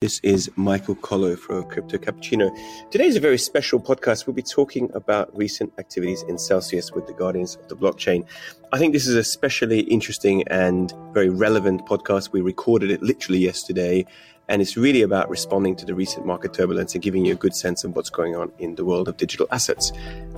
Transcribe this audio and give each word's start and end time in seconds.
This 0.00 0.20
is 0.22 0.48
Michael 0.54 0.94
Kollo 0.94 1.36
for 1.36 1.60
Crypto 1.64 1.98
Cappuccino. 1.98 2.56
Today 2.92 3.06
is 3.06 3.16
a 3.16 3.20
very 3.20 3.36
special 3.36 3.80
podcast. 3.80 4.28
We'll 4.28 4.34
be 4.34 4.42
talking 4.42 4.88
about 4.94 5.36
recent 5.36 5.72
activities 5.76 6.22
in 6.28 6.38
Celsius 6.38 6.92
with 6.92 7.08
the 7.08 7.12
Guardians 7.12 7.56
of 7.56 7.66
the 7.66 7.74
Blockchain. 7.74 8.24
I 8.72 8.78
think 8.78 8.92
this 8.92 9.08
is 9.08 9.16
a 9.16 9.18
especially 9.18 9.80
interesting 9.80 10.46
and 10.46 10.94
very 11.12 11.30
relevant 11.30 11.84
podcast. 11.84 12.30
We 12.30 12.42
recorded 12.42 12.92
it 12.92 13.02
literally 13.02 13.40
yesterday, 13.40 14.06
and 14.48 14.62
it's 14.62 14.76
really 14.76 15.02
about 15.02 15.28
responding 15.28 15.74
to 15.74 15.84
the 15.84 15.96
recent 15.96 16.24
market 16.24 16.54
turbulence 16.54 16.94
and 16.94 17.02
giving 17.02 17.24
you 17.24 17.32
a 17.32 17.36
good 17.36 17.56
sense 17.56 17.82
of 17.82 17.96
what's 17.96 18.08
going 18.08 18.36
on 18.36 18.52
in 18.60 18.76
the 18.76 18.84
world 18.84 19.08
of 19.08 19.16
digital 19.16 19.48
assets. 19.50 19.90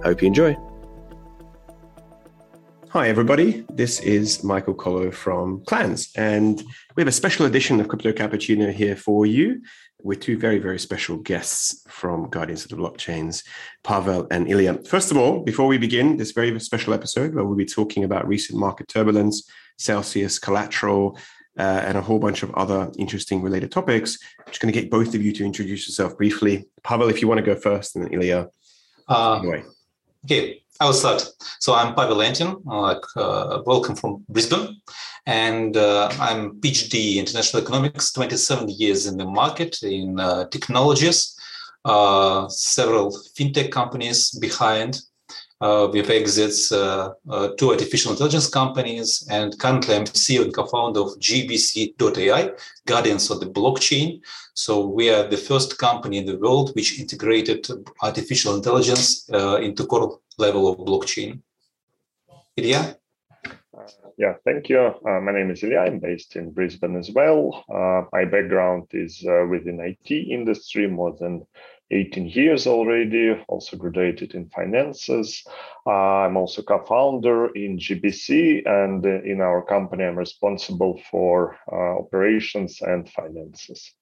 I 0.03 0.09
hope 0.09 0.23
you 0.23 0.29
enjoy. 0.29 0.57
Hi, 2.93 3.09
everybody. 3.09 3.65
This 3.73 4.01
is 4.01 4.43
Michael 4.43 4.75
Kollo 4.75 5.15
from 5.15 5.61
Clanz, 5.61 6.11
and 6.17 6.61
we 6.97 7.01
have 7.01 7.07
a 7.07 7.13
special 7.13 7.47
edition 7.47 7.79
of 7.79 7.87
Crypto 7.87 8.11
Cappuccino 8.11 8.73
here 8.73 8.97
for 8.97 9.27
you 9.27 9.63
with 10.03 10.19
two 10.19 10.37
very, 10.37 10.59
very 10.59 10.81
special 10.81 11.17
guests 11.19 11.85
from 11.87 12.29
Guardians 12.31 12.65
of 12.65 12.71
the 12.71 12.77
Blockchains, 12.77 13.45
Pavel 13.85 14.27
and 14.33 14.51
Ilya. 14.51 14.83
First 14.89 15.13
of 15.13 15.17
all, 15.17 15.45
before 15.45 15.69
we 15.69 15.79
begin 15.79 16.17
this 16.17 16.33
very 16.33 16.59
special 16.59 16.93
episode 16.93 17.33
where 17.33 17.45
we'll 17.45 17.55
be 17.55 17.65
talking 17.65 18.03
about 18.03 18.27
recent 18.27 18.59
market 18.59 18.89
turbulence, 18.89 19.49
Celsius, 19.79 20.41
collateral, 20.41 21.17
uh, 21.61 21.83
and 21.87 21.97
a 21.97 22.03
whole 22.03 22.19
bunch 22.19 22.43
of 22.43 22.53
other 22.57 22.91
interesting 22.99 23.41
related 23.41 23.71
topics, 23.71 24.19
I'm 24.41 24.47
just 24.47 24.61
going 24.61 24.75
to 24.75 24.81
get 24.81 24.91
both 24.91 25.15
of 25.15 25.23
you 25.23 25.33
to 25.35 25.45
introduce 25.45 25.87
yourself 25.87 26.17
briefly. 26.17 26.69
Pavel, 26.83 27.09
if 27.09 27.23
you 27.23 27.29
want 27.29 27.39
to 27.39 27.47
go 27.47 27.55
first, 27.55 27.95
and 27.95 28.05
then 28.05 28.15
Ilya. 28.15 28.49
Uh, 29.07 29.39
anyway. 29.39 29.63
Okay, 30.25 30.63
I 30.79 30.85
will 30.85 30.93
start. 30.93 31.27
So 31.61 31.73
I'm 31.75 31.95
Pavel 31.95 32.19
Entin, 32.19 32.61
like 32.67 33.03
uh, 33.17 33.63
welcome 33.65 33.97
from 33.97 34.23
Brisbane, 34.29 34.77
and 35.25 35.75
uh, 35.79 36.13
I'm 36.21 36.61
PhD 36.61 37.15
in 37.15 37.21
international 37.21 37.63
economics, 37.63 38.13
27 38.13 38.69
years 38.69 39.07
in 39.07 39.17
the 39.17 39.25
market 39.25 39.83
in 39.83 40.21
uh, 40.21 40.47
technologies, 40.49 41.35
uh, 41.87 42.47
several 42.49 43.19
fintech 43.35 43.71
companies 43.71 44.31
behind. 44.33 45.01
Uh, 45.61 45.91
with 45.93 46.09
exits, 46.09 46.73
uh, 46.73 47.11
two 47.59 47.71
artificial 47.71 48.13
intelligence 48.13 48.49
companies, 48.49 49.29
and 49.31 49.59
currently 49.59 49.95
I'm 49.95 50.07
CEO 50.07 50.43
and 50.45 50.55
co-founder 50.55 51.01
of 51.01 51.19
GBC.ai, 51.19 52.53
Guardians 52.87 53.31
of 53.31 53.41
the 53.41 53.47
Blockchain. 53.47 54.23
So 54.55 54.87
we 54.87 55.11
are 55.11 55.29
the 55.29 55.37
first 55.37 55.77
company 55.77 56.17
in 56.17 56.25
the 56.25 56.39
world 56.39 56.71
which 56.75 56.99
integrated 56.99 57.67
artificial 58.01 58.57
intelligence 58.57 59.29
into 59.29 59.85
core 59.85 60.19
level 60.39 60.67
of 60.69 60.79
blockchain. 60.79 61.43
Ilya? 62.57 62.97
Uh, 63.47 63.87
yeah, 64.19 64.35
thank 64.45 64.69
you. 64.69 64.81
Uh, 64.81 65.21
my 65.21 65.33
name 65.33 65.51
is 65.51 65.63
Ilya. 65.63 65.81
I'm 65.81 65.99
based 65.99 66.37
in 66.37 66.51
Brisbane 66.51 66.97
as 66.97 67.11
well. 67.11 67.65
Uh, 67.69 68.03
my 68.13 68.25
background 68.25 68.89
is 68.93 69.25
uh, 69.27 69.47
within 69.47 69.81
IT 69.81 70.11
industry, 70.11 70.87
more 70.87 71.17
than 71.19 71.47
18 71.91 72.27
years 72.29 72.67
already, 72.67 73.33
also 73.49 73.77
graduated 73.77 74.35
in 74.35 74.49
finances. 74.51 75.45
Uh, 75.87 75.91
I'm 76.27 76.37
also 76.37 76.63
co-founder 76.63 77.49
in 77.57 77.79
GBC 77.79 78.67
and 78.67 79.05
uh, 79.05 79.23
in 79.23 79.41
our 79.41 79.63
company, 79.63 80.05
I'm 80.05 80.17
responsible 80.17 81.01
for 81.11 81.57
operations 81.71 82.81
and 82.81 83.09
finances. 83.09 83.93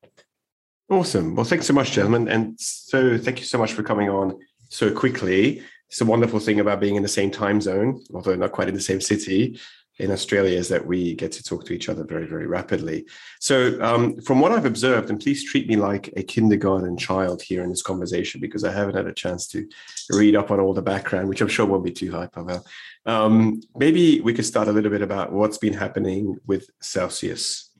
Awesome. 0.90 1.34
Well, 1.34 1.44
thanks 1.44 1.66
so 1.66 1.74
much, 1.74 1.92
gentlemen. 1.92 2.28
And 2.28 2.58
so 2.58 3.18
thank 3.18 3.38
you 3.40 3.44
so 3.44 3.58
much 3.58 3.72
for 3.72 3.82
coming 3.82 4.08
on 4.08 4.38
so 4.70 4.92
quickly 4.92 5.62
it's 5.88 6.00
a 6.00 6.04
wonderful 6.04 6.38
thing 6.38 6.60
about 6.60 6.80
being 6.80 6.96
in 6.96 7.02
the 7.02 7.08
same 7.08 7.30
time 7.30 7.60
zone, 7.60 8.04
although 8.12 8.36
not 8.36 8.52
quite 8.52 8.68
in 8.68 8.74
the 8.74 8.80
same 8.80 9.00
city 9.00 9.58
in 9.98 10.10
Australia, 10.10 10.56
is 10.56 10.68
that 10.68 10.86
we 10.86 11.14
get 11.14 11.32
to 11.32 11.42
talk 11.42 11.64
to 11.66 11.72
each 11.72 11.88
other 11.88 12.04
very, 12.04 12.26
very 12.26 12.46
rapidly. 12.46 13.06
So, 13.40 13.80
um, 13.82 14.20
from 14.20 14.40
what 14.40 14.52
I've 14.52 14.64
observed, 14.64 15.10
and 15.10 15.20
please 15.20 15.44
treat 15.44 15.68
me 15.68 15.76
like 15.76 16.12
a 16.16 16.22
kindergarten 16.22 16.96
child 16.96 17.42
here 17.42 17.62
in 17.62 17.70
this 17.70 17.82
conversation 17.82 18.40
because 18.40 18.64
I 18.64 18.72
haven't 18.72 18.96
had 18.96 19.06
a 19.06 19.12
chance 19.12 19.48
to 19.48 19.68
read 20.10 20.36
up 20.36 20.50
on 20.50 20.60
all 20.60 20.74
the 20.74 20.82
background, 20.82 21.28
which 21.28 21.40
I'm 21.40 21.48
sure 21.48 21.66
won't 21.66 21.84
be 21.84 21.92
too 21.92 22.10
high, 22.10 22.26
Pavel. 22.26 22.64
Um, 23.06 23.60
maybe 23.74 24.20
we 24.20 24.34
could 24.34 24.46
start 24.46 24.68
a 24.68 24.72
little 24.72 24.90
bit 24.90 25.02
about 25.02 25.32
what's 25.32 25.58
been 25.58 25.74
happening 25.74 26.36
with 26.46 26.68
Celsius. 26.80 27.70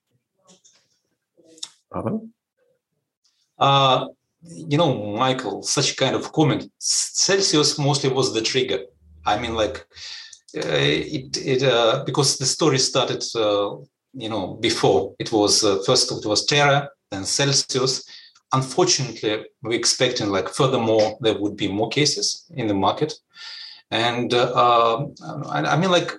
Pavel? 1.92 2.28
Uh, 3.58 4.06
you 4.42 4.78
know, 4.78 5.14
Michael, 5.16 5.62
such 5.62 5.96
kind 5.96 6.14
of 6.14 6.32
comment, 6.32 6.70
Celsius 6.78 7.78
mostly 7.78 8.10
was 8.10 8.32
the 8.32 8.42
trigger. 8.42 8.80
I 9.26 9.38
mean, 9.38 9.54
like, 9.54 9.86
it, 10.54 11.36
it 11.36 11.62
uh, 11.62 12.02
because 12.04 12.38
the 12.38 12.46
story 12.46 12.78
started, 12.78 13.24
uh, 13.34 13.76
you 14.14 14.28
know, 14.28 14.54
before. 14.60 15.14
It 15.18 15.32
was 15.32 15.64
uh, 15.64 15.82
first 15.84 16.10
it 16.10 16.26
was 16.26 16.46
Terra, 16.46 16.88
then 17.10 17.24
Celsius. 17.24 18.04
Unfortunately, 18.52 19.44
we're 19.62 19.78
expecting 19.78 20.30
like 20.30 20.48
furthermore 20.48 21.18
there 21.20 21.38
would 21.38 21.56
be 21.56 21.68
more 21.68 21.90
cases 21.90 22.50
in 22.54 22.66
the 22.66 22.74
market, 22.74 23.12
and 23.90 24.32
uh, 24.32 24.52
um, 24.54 25.14
I, 25.50 25.76
mean, 25.76 25.90
like, 25.90 26.12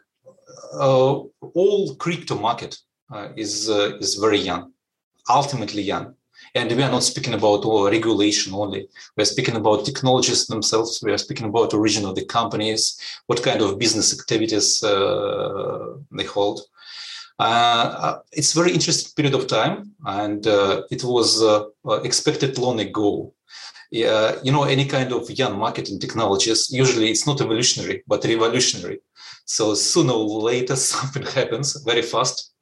uh, 0.73 1.21
all 1.55 1.95
crypto 1.95 2.35
market 2.35 2.77
is 3.35 3.67
is 3.67 4.15
very 4.15 4.37
young, 4.37 4.73
ultimately 5.27 5.81
young 5.81 6.13
and 6.55 6.71
we 6.71 6.83
are 6.83 6.91
not 6.91 7.03
speaking 7.03 7.33
about 7.33 7.63
regulation 7.91 8.53
only. 8.53 8.87
We're 9.15 9.25
speaking 9.25 9.55
about 9.55 9.85
technologies 9.85 10.47
themselves. 10.47 11.01
We 11.03 11.11
are 11.11 11.17
speaking 11.17 11.47
about 11.47 11.73
origin 11.73 12.05
of 12.05 12.15
the 12.15 12.25
companies, 12.25 12.99
what 13.27 13.43
kind 13.43 13.61
of 13.61 13.79
business 13.79 14.17
activities 14.17 14.83
uh, 14.83 15.95
they 16.11 16.25
hold. 16.25 16.61
Uh, 17.37 18.17
it's 18.33 18.53
very 18.53 18.71
interesting 18.73 19.13
period 19.15 19.33
of 19.33 19.47
time, 19.47 19.93
and 20.05 20.45
uh, 20.45 20.83
it 20.91 21.03
was 21.03 21.41
uh, 21.41 21.65
expected 22.03 22.57
long 22.57 22.79
ago. 22.81 23.33
You 23.91 24.51
know, 24.51 24.65
any 24.65 24.85
kind 24.85 25.11
of 25.13 25.31
young 25.31 25.57
marketing 25.57 25.99
technologies, 25.99 26.69
usually 26.69 27.09
it's 27.09 27.25
not 27.25 27.41
evolutionary, 27.41 28.03
but 28.07 28.23
revolutionary. 28.23 28.99
So 29.45 29.73
sooner 29.73 30.13
or 30.13 30.41
later, 30.41 30.75
something 30.93 31.23
happens 31.23 31.81
very 31.85 32.01
fast, 32.01 32.53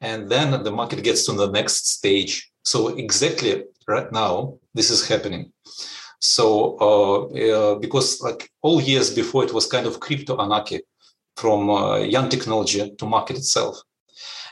and 0.00 0.28
then 0.28 0.62
the 0.62 0.72
market 0.72 1.02
gets 1.04 1.24
to 1.26 1.32
the 1.32 1.50
next 1.50 1.86
stage 1.88 2.52
so 2.64 2.88
exactly 2.96 3.64
right 3.86 4.10
now, 4.10 4.58
this 4.74 4.90
is 4.90 5.06
happening. 5.06 5.52
So 6.20 6.78
uh, 6.80 7.24
uh, 7.38 7.74
because 7.76 8.20
like 8.22 8.50
all 8.62 8.80
years 8.80 9.14
before, 9.14 9.44
it 9.44 9.52
was 9.52 9.66
kind 9.66 9.86
of 9.86 10.00
crypto 10.00 10.40
anarchy 10.40 10.80
from 11.36 11.68
uh, 11.68 11.98
young 11.98 12.28
technology 12.30 12.94
to 12.96 13.06
market 13.06 13.36
itself. 13.36 13.76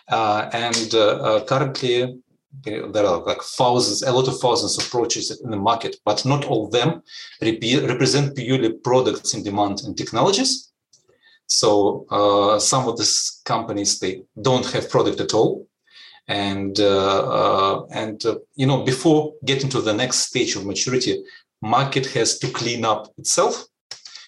Uh, 0.09 0.51
and 0.53 0.95
uh, 0.95 0.99
uh, 0.99 1.45
currently, 1.45 2.21
there 2.65 3.07
are 3.07 3.23
like 3.25 3.41
thousands, 3.41 4.03
a 4.03 4.13
lot 4.13 4.29
of 4.29 4.39
thousands 4.39 4.77
of 4.77 4.87
approaches 4.87 5.41
in 5.43 5.51
the 5.51 5.57
market, 5.57 5.97
but 6.05 6.23
not 6.27 6.45
all 6.45 6.67
of 6.67 6.73
them 6.73 7.03
rep- 7.41 7.89
represent 7.89 8.37
purely 8.37 8.75
products 8.75 9.33
in 9.33 9.43
demand 9.43 9.81
and 9.85 9.97
technologies. 9.97 10.71
So 11.47 12.07
some 12.59 12.89
of 12.89 12.99
these 12.99 13.41
companies 13.45 13.99
they 13.99 14.23
don't 14.41 14.67
have 14.73 14.91
product 14.91 15.21
at 15.21 15.35
all, 15.35 15.67
and 16.29 16.79
uh, 16.81 17.23
uh, 17.39 17.87
and 17.93 18.25
uh, 18.27 18.37
you 18.55 18.67
know 18.67 18.83
before 18.83 19.35
getting 19.45 19.69
to 19.71 19.81
the 19.81 19.93
next 19.93 20.19
stage 20.29 20.57
of 20.57 20.65
maturity 20.65 21.23
market 21.61 22.07
has 22.07 22.39
to 22.39 22.49
clean 22.49 22.85
up 22.85 23.13
itself. 23.19 23.67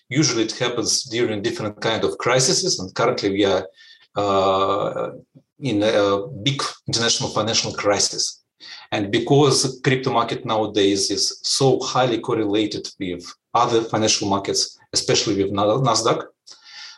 Usually 0.09 0.44
it 0.44 0.53
happens 0.53 1.05
during 1.05 1.43
different 1.43 1.81
kind 1.81 2.05
of 2.05 2.19
crises 2.19 2.78
and 2.78 2.94
currently 2.94 3.31
we 3.31 3.44
are 3.44 3.66
uh, 4.16 5.10
in 5.59 5.82
a 5.82 6.27
big 6.43 6.62
international 6.87 7.31
financial 7.31 7.72
crisis. 7.72 8.43
And 8.93 9.11
because 9.11 9.81
crypto 9.82 10.12
market 10.12 10.44
nowadays 10.44 11.11
is 11.11 11.41
so 11.43 11.81
highly 11.81 12.19
correlated 12.19 12.88
with 13.00 13.25
other 13.55 13.82
financial 13.82 14.28
markets 14.28 14.78
especially 14.93 15.37
with 15.43 15.53
nasdaq 15.53 16.26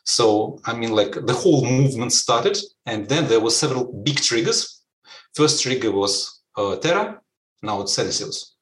so 0.05 0.59
i 0.65 0.73
mean 0.73 0.93
like 1.01 1.15
the 1.27 1.33
whole 1.33 1.65
movement 1.65 2.13
started 2.13 2.57
and 2.87 3.09
then 3.09 3.27
there 3.29 3.41
were 3.41 3.51
several 3.51 3.85
big 4.09 4.17
triggers 4.17 4.76
First 5.37 5.63
trigger 5.63 5.93
was 5.93 6.43
uh, 6.57 6.77
Terra, 6.77 7.21
now 7.63 7.83
it's 7.83 7.93
Celsius. 7.93 8.57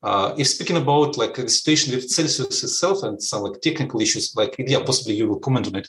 Uh, 0.00 0.32
if 0.38 0.46
speaking 0.46 0.76
about 0.76 1.16
like 1.16 1.34
the 1.34 1.48
situation 1.48 1.92
with 1.92 2.08
Celsius 2.08 2.62
itself 2.62 3.02
and 3.02 3.20
some 3.20 3.42
like 3.42 3.60
technical 3.60 4.00
issues, 4.00 4.32
like 4.36 4.54
yeah, 4.58 4.84
possibly 4.84 5.16
you 5.16 5.28
will 5.28 5.40
comment 5.40 5.66
on 5.66 5.76
it. 5.76 5.88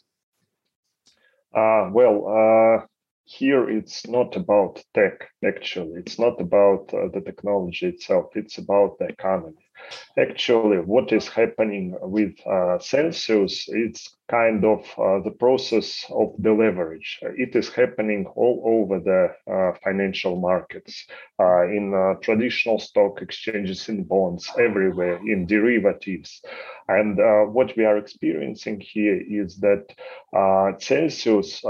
Uh, 1.53 1.91
well, 1.91 2.17
uh, 2.27 2.85
here 3.25 3.69
it's 3.69 4.07
not 4.07 4.35
about 4.35 4.83
tech 4.95 5.29
actually. 5.45 5.99
It's 5.99 6.17
not 6.17 6.41
about 6.41 6.91
uh, 6.91 7.09
the 7.13 7.21
technology 7.21 7.87
itself. 7.87 8.35
It's 8.35 8.57
about 8.57 8.97
the 8.97 9.05
economy. 9.05 9.67
Actually, 10.17 10.77
what 10.77 11.11
is 11.11 11.27
happening 11.27 11.95
with 12.01 12.33
uh, 12.47 12.79
Celsius, 12.79 13.65
it's 13.67 14.14
kind 14.29 14.65
of 14.65 14.79
uh, 14.97 15.21
the 15.23 15.35
process 15.37 16.05
of 16.09 16.33
the 16.39 16.51
leverage. 16.51 17.19
It 17.21 17.55
is 17.55 17.69
happening 17.69 18.25
all 18.35 18.61
over 18.65 18.99
the 18.99 19.51
uh, 19.51 19.77
financial 19.83 20.35
markets, 20.39 21.05
uh, 21.39 21.63
in 21.67 21.93
uh, 21.93 22.19
traditional 22.21 22.79
stock 22.79 23.21
exchanges, 23.21 23.87
in 23.89 24.03
bonds, 24.03 24.51
everywhere, 24.59 25.17
in 25.17 25.45
derivatives. 25.45 26.41
And 26.87 27.19
uh, 27.19 27.43
what 27.43 27.75
we 27.77 27.85
are 27.85 27.97
experiencing 27.97 28.79
here 28.79 29.21
is 29.27 29.57
that 29.57 29.85
Celsius 30.79 31.63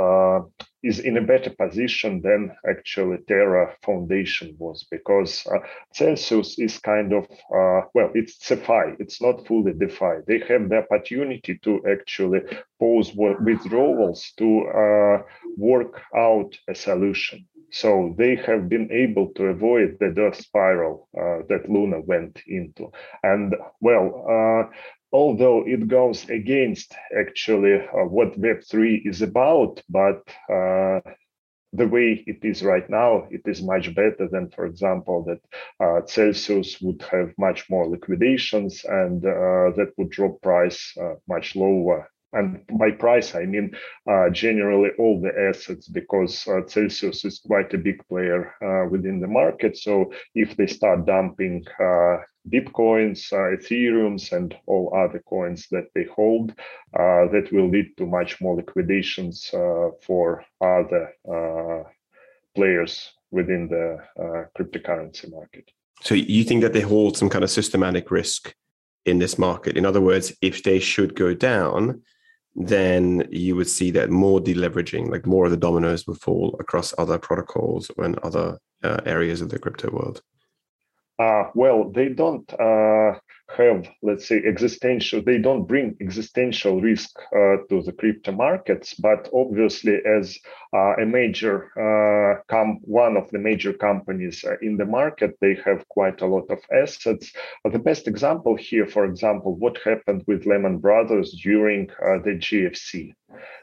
is 0.86 1.00
in 1.00 1.18
a 1.18 1.22
better 1.22 1.50
position 1.50 2.22
than 2.22 2.56
actually 2.70 3.18
Terra 3.28 3.76
Foundation 3.84 4.56
was 4.60 4.86
because 4.92 5.46
uh, 5.48 5.58
Celsius 5.92 6.60
is 6.60 6.78
kind 6.78 7.12
of, 7.12 7.24
uh, 7.24 7.82
well, 7.96 8.12
it's 8.14 8.38
CeFi, 8.38 8.96
it's 9.00 9.20
not 9.20 9.48
fully 9.48 9.74
DeFi. 9.74 10.22
They 10.28 10.40
have 10.48 10.70
the 10.70 10.84
opportunity 10.84 11.58
to 11.64 11.82
actually 11.92 12.42
pose 12.80 13.14
withdrawals 13.16 14.32
to 14.38 14.68
uh, 14.68 15.24
work 15.58 16.02
out 16.16 16.58
a 16.70 16.76
solution. 16.76 17.48
So 17.72 18.16
they 18.18 18.36
have 18.36 18.70
been 18.70 18.90
able 18.92 19.34
to 19.34 19.46
avoid 19.46 19.98
the 20.00 20.12
death 20.12 20.38
spiral 20.38 21.10
uh, 21.18 21.46
that 21.50 21.70
Luna 21.70 22.02
went 22.02 22.42
into. 22.48 22.92
And 23.24 23.56
well, 23.82 24.26
uh, 24.30 24.76
although 25.12 25.64
it 25.66 25.88
goes 25.88 26.30
against 26.30 26.96
actually 27.18 27.78
what 27.92 28.40
Web3 28.40 29.06
is 29.06 29.22
about, 29.22 29.82
but 29.90 30.24
the 31.76 31.88
way 31.88 32.24
it 32.26 32.40
is 32.44 32.64
right 32.64 32.90
now, 32.90 33.28
it 33.30 33.42
is 33.46 33.62
much 33.62 33.94
better 33.94 34.28
than, 34.32 34.50
for 34.50 34.66
example, 34.66 35.26
that 35.26 35.42
uh, 35.86 36.06
Celsius 36.06 36.80
would 36.82 37.02
have 37.12 37.34
much 37.38 37.70
more 37.70 37.88
liquidations 37.88 38.86
and 38.86 39.24
uh, 39.26 39.72
that 39.76 39.92
would 39.98 40.10
drop 40.10 40.42
price 40.42 40.94
uh, 41.00 41.16
much 41.28 41.56
lower 41.56 42.10
and 42.36 42.60
by 42.78 42.92
price 42.92 43.34
I 43.36 43.46
mean 43.46 43.76
uh, 44.10 44.30
generally 44.30 44.92
all 45.00 45.20
the 45.22 45.34
assets 45.50 45.88
because 45.88 46.48
uh, 46.48 46.68
Celsius 46.68 47.26
is 47.26 47.40
quite 47.40 47.74
a 47.74 47.78
big 47.78 48.06
player 48.08 48.54
uh, 48.62 48.90
within 48.90 49.20
the 49.20 49.28
market. 49.28 49.78
So 49.78 50.12
if 50.36 50.56
they 50.56 50.68
start 50.68 51.06
dumping 51.06 51.66
uh, 51.80 52.18
Bitcoins, 52.48 53.34
uh, 53.34 53.58
Ethereums, 53.58 54.32
and 54.32 54.56
all 54.68 54.94
other 54.96 55.24
coins 55.28 55.68
that 55.72 55.88
they 55.96 56.04
hold, 56.04 56.52
uh, 56.52 57.26
that 57.34 57.50
will 57.52 57.70
lead 57.70 57.98
to 57.98 58.06
much 58.06 58.40
more 58.40 58.56
liquidations 58.56 59.50
for 60.06 60.46
other 60.62 61.12
players 62.54 63.14
within 63.32 63.68
the 63.68 63.98
cryptocurrency 64.56 65.32
market. 65.32 65.72
So 66.02 66.14
you 66.14 66.44
think 66.44 66.62
that 66.62 66.74
they 66.74 66.82
hold 66.82 67.18
some 67.18 67.30
kind 67.30 67.44
of 67.44 67.50
systematic 67.50 68.12
risk 68.12 68.54
in 69.06 69.20
this 69.20 69.38
market? 69.38 69.78
In 69.78 69.86
other 69.86 70.02
words, 70.02 70.34
if 70.42 70.64
they 70.64 70.80
should 70.80 71.16
go 71.16 71.34
down, 71.34 72.02
then 72.56 73.28
you 73.32 73.56
would 73.56 73.68
see 73.68 73.92
that 73.92 74.10
more 74.10 74.40
deleveraging, 74.40 75.10
like 75.10 75.26
more 75.26 75.46
of 75.46 75.52
the 75.52 75.58
dominoes 75.58 76.08
would 76.08 76.20
fall 76.22 76.56
across 76.60 76.94
other 76.98 77.18
protocols 77.18 77.92
and 77.98 78.18
other 78.20 78.58
uh, 78.84 79.02
areas 79.06 79.42
of 79.42 79.50
the 79.50 79.60
crypto 79.60 79.92
world. 79.92 80.22
Uh, 81.20 81.50
well, 81.54 81.92
they 81.92 82.10
don't 82.10 82.52
uh, 82.54 83.20
have, 83.50 83.88
let's 84.02 84.28
say, 84.28 84.42
existential, 84.46 85.22
they 85.22 85.38
don't 85.38 85.68
bring 85.68 85.96
existential 86.02 86.82
risk 86.82 87.12
uh, 87.32 87.58
to 87.70 87.82
the 87.84 87.94
crypto 87.98 88.32
markets, 88.32 88.94
but 88.96 89.30
obviously, 89.34 90.00
as 90.06 90.38
uh, 90.74 90.96
a 91.02 91.06
major, 91.06 91.70
uh, 91.78 92.42
com- 92.50 92.80
one 92.82 93.18
of 93.18 93.30
the 93.32 93.40
major 93.40 93.74
companies 93.74 94.44
uh, 94.44 94.56
in 94.62 94.78
the 94.78 94.86
market, 94.86 95.38
they 95.42 95.56
have 95.66 95.88
quite 95.90 96.22
a 96.22 96.26
lot 96.26 96.50
of 96.50 96.60
assets. 96.72 97.32
the 97.72 97.80
best 97.80 98.08
example 98.08 98.56
here, 98.56 98.88
for 98.88 99.06
example, 99.06 99.56
what 99.56 99.78
happened 99.84 100.24
with 100.28 100.46
Lehman 100.46 100.80
Brothers 100.80 101.32
during 101.44 101.88
the 101.88 102.38
GFC. 102.38 103.14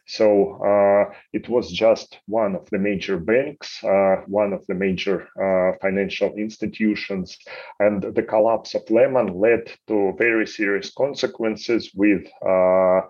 So 0.06 0.60
uh, 0.64 1.14
it 1.32 1.48
was 1.48 1.70
just 1.70 2.18
one 2.26 2.54
of 2.54 2.68
the 2.70 2.78
major 2.78 3.18
banks, 3.18 3.82
uh, 3.84 4.16
one 4.26 4.52
of 4.52 4.66
the 4.66 4.74
major 4.74 5.28
uh, 5.40 5.78
financial 5.80 6.34
institutions, 6.34 7.38
and 7.78 8.02
the 8.02 8.22
collapse 8.22 8.74
of 8.74 8.90
Lehman 8.90 9.38
led 9.38 9.71
to 9.88 10.14
very 10.18 10.46
serious 10.46 10.92
consequences 10.92 11.90
with 11.94 12.26
uh, 12.46 13.00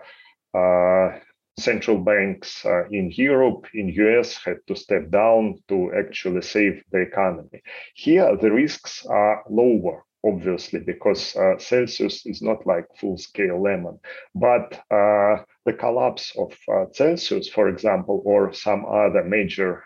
uh, 0.57 1.19
central 1.59 1.99
banks 1.99 2.65
uh, 2.65 2.87
in 2.89 3.11
Europe, 3.11 3.67
in 3.73 3.87
US 3.89 4.37
had 4.43 4.57
to 4.67 4.75
step 4.75 5.09
down 5.09 5.55
to 5.67 5.91
actually 5.97 6.41
save 6.41 6.83
the 6.91 6.99
economy. 6.99 7.61
Here, 7.95 8.35
the 8.37 8.51
risks 8.51 9.05
are 9.05 9.43
lower 9.49 10.03
obviously, 10.25 10.79
because 10.79 11.35
uh, 11.35 11.57
Celsius 11.57 12.25
is 12.25 12.41
not 12.41 12.65
like 12.65 12.85
full 12.97 13.17
scale 13.17 13.61
Lehman. 13.61 13.99
But 14.33 14.73
uh, 14.89 15.43
the 15.65 15.73
collapse 15.77 16.33
of 16.37 16.53
uh, 16.73 16.85
Celsius, 16.93 17.49
for 17.49 17.67
example, 17.67 18.21
or 18.25 18.53
some 18.53 18.85
other 18.85 19.23
major 19.23 19.83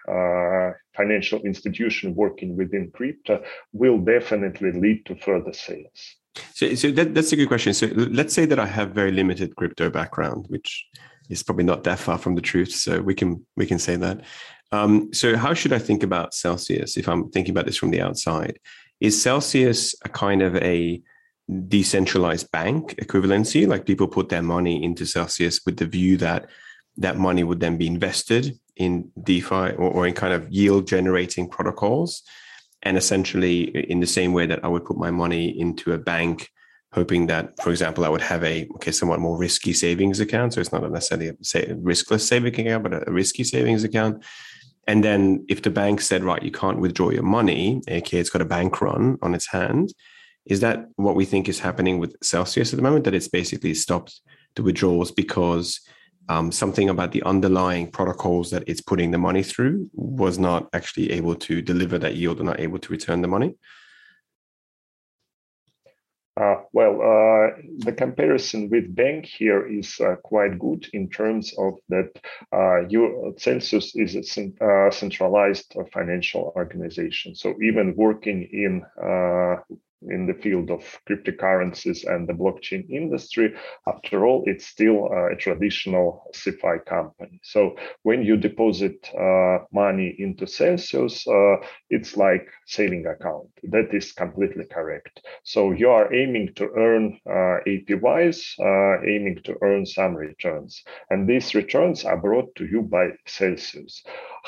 financial 0.96 1.42
institution 1.42 2.16
working 2.16 2.56
within 2.56 2.92
crypto 2.92 3.44
will 3.74 4.00
definitely 4.00 4.72
lead 4.72 5.06
to 5.06 5.16
further 5.16 5.54
sales. 5.54 6.18
So, 6.54 6.76
so 6.76 6.92
that, 6.92 7.14
that's 7.14 7.32
a 7.32 7.36
good 7.36 7.48
question. 7.48 7.74
So 7.74 7.88
let's 7.96 8.34
say 8.34 8.46
that 8.46 8.60
I 8.60 8.66
have 8.66 8.92
very 8.92 9.12
limited 9.12 9.56
crypto 9.56 9.90
background, 9.90 10.46
which 10.50 10.86
is 11.30 11.44
probably 11.44 11.66
not 11.66 11.84
that 11.84 12.00
far 12.00 12.18
from 12.18 12.36
the 12.36 12.42
truth. 12.42 12.72
So 12.72 13.02
we 13.02 13.16
can 13.16 13.46
we 13.56 13.66
can 13.66 13.80
say 13.80 13.96
that. 13.98 14.22
Um, 14.72 15.14
so 15.14 15.38
how 15.38 15.54
should 15.54 15.74
I 15.74 15.80
think 15.80 16.04
about 16.04 16.34
Celsius 16.34 16.98
if 16.98 17.08
I'm 17.08 17.30
thinking 17.30 17.52
about 17.52 17.66
this 17.66 17.78
from 17.78 17.92
the 17.92 18.02
outside? 18.02 18.60
Is 19.00 19.22
Celsius 19.22 19.96
a 20.04 20.10
kind 20.10 20.42
of 20.42 20.56
a 20.58 21.02
decentralized 21.68 22.52
bank 22.52 22.96
equivalency? 22.96 23.68
Like 23.68 23.86
people 23.86 24.08
put 24.08 24.30
their 24.30 24.42
money 24.42 24.84
into 24.84 25.06
Celsius 25.06 25.62
with 25.66 25.78
the 25.78 25.86
view 25.86 26.18
that 26.18 26.50
that 26.98 27.18
money 27.18 27.44
would 27.44 27.60
then 27.60 27.78
be 27.78 27.88
invested 27.88 28.58
in 28.76 29.12
DeFi 29.24 29.72
or, 29.78 29.90
or 29.92 30.08
in 30.08 30.14
kind 30.14 30.34
of 30.34 30.50
yield 30.52 30.88
generating 30.88 31.48
protocols. 31.48 32.24
And 32.88 32.98
essentially, 32.98 33.64
in 33.92 34.00
the 34.00 34.08
same 34.08 34.32
way 34.32 34.46
that 34.46 34.64
I 34.64 34.70
would 34.70 34.86
put 34.86 34.98
my 34.98 35.12
money 35.12 35.50
into 35.60 35.92
a 35.92 35.98
bank, 35.98 36.50
hoping 36.94 37.28
that, 37.28 37.62
for 37.62 37.70
example, 37.70 38.06
I 38.06 38.10
would 38.10 38.22
have 38.22 38.46
a 38.46 38.66
okay, 38.76 38.94
somewhat 38.94 39.20
more 39.20 39.38
risky 39.38 39.74
savings 39.74 40.22
account. 40.22 40.54
So 40.54 40.62
it's 40.62 40.72
not 40.72 40.90
necessarily 40.90 41.28
a 41.28 41.34
riskless 41.34 42.22
savings 42.22 42.58
account, 42.58 42.84
but 42.84 43.06
a 43.06 43.12
risky 43.12 43.44
savings 43.44 43.84
account. 43.84 44.24
And 44.88 45.04
then 45.04 45.46
if 45.50 45.64
the 45.64 45.70
bank 45.70 46.00
said, 46.00 46.24
right, 46.24 46.42
you 46.42 46.50
can't 46.50 46.80
withdraw 46.80 47.10
your 47.10 47.24
money, 47.24 47.82
aka 47.90 48.22
it's 48.22 48.30
got 48.30 48.42
a 48.42 48.46
bank 48.46 48.80
run 48.80 49.18
on 49.22 49.36
its 49.36 49.48
hand, 49.48 49.94
is 50.46 50.62
that 50.62 50.86
what 50.96 51.16
we 51.16 51.26
think 51.26 51.50
is 51.50 51.60
happening 51.60 52.00
with 52.00 52.16
Celsius 52.24 52.72
at 52.72 52.78
the 52.78 52.84
moment? 52.84 53.04
That 53.04 53.16
it's 53.16 53.28
basically 53.28 53.74
stopped 53.74 54.22
the 54.56 54.64
withdrawals 54.64 55.12
because 55.12 55.82
um, 56.30 56.52
something 56.52 56.90
about 56.90 57.12
the 57.12 57.24
underlying 57.24 57.90
protocols 57.90 58.52
that 58.52 58.64
it's 58.68 58.82
putting 58.82 59.12
the 59.12 59.18
money 59.18 59.44
through 59.44 59.90
was 59.94 60.38
not 60.38 60.70
actually 60.74 61.12
able 61.12 61.36
to 61.36 61.62
deliver 61.62 61.98
that 61.98 62.16
yield 62.16 62.40
or 62.40 62.44
not 62.44 62.60
able 62.60 62.80
to 62.80 62.92
return 62.92 63.22
the 63.22 63.28
money? 63.28 63.56
Uh, 66.40 66.58
well, 66.72 67.02
uh, 67.02 67.50
the 67.80 67.92
comparison 67.92 68.70
with 68.70 68.94
bank 68.94 69.26
here 69.26 69.66
is 69.66 70.00
uh, 70.00 70.16
quite 70.24 70.60
good 70.60 70.86
in 70.94 71.10
terms 71.10 71.52
of 71.58 71.74
that 71.90 72.12
uh, 72.54 72.82
you, 72.88 73.34
Celsius 73.40 73.96
is 73.96 74.16
a 74.16 74.64
uh, 74.64 74.92
centralized 74.92 75.76
financial 75.92 76.54
organization. 76.56 77.34
So 77.34 77.56
even 77.64 77.96
working 77.96 78.48
in 78.54 78.84
uh, 79.02 79.56
in 80.10 80.28
the 80.28 80.34
field 80.34 80.70
of 80.70 80.82
cryptocurrencies 81.10 82.06
and 82.06 82.28
the 82.28 82.34
blockchain 82.34 82.90
industry, 82.90 83.54
after 83.88 84.26
all, 84.26 84.44
it's 84.46 84.66
still 84.66 85.08
a 85.12 85.36
traditional 85.36 86.24
CeFi 86.34 86.86
company. 86.86 87.40
So 87.44 87.76
when 88.04 88.24
you 88.24 88.38
deposit 88.38 89.10
uh, 89.14 89.60
money 89.72 90.16
into 90.20 90.48
Celsius, 90.48 91.28
uh, 91.28 91.56
it's 91.90 92.18
like 92.18 92.48
saving 92.66 93.06
account. 93.06 93.50
That 93.64 93.94
is 93.94 94.12
completely 94.12 94.66
correct. 94.66 95.22
So 95.44 95.72
you 95.72 95.90
are 95.90 96.14
aiming 96.14 96.54
to 96.56 96.70
earn 96.78 97.20
uh, 97.26 97.60
APYs, 97.68 98.54
uh, 98.60 99.04
aiming 99.08 99.42
to 99.46 99.56
earn 99.62 99.86
some 99.86 100.16
returns. 100.16 100.84
And 101.10 101.28
these 101.28 101.56
returns 101.56 102.06
are 102.06 102.18
brought 102.18 102.54
to 102.56 102.66
you 102.66 102.82
by 102.82 103.10
Celsius. 103.26 104.04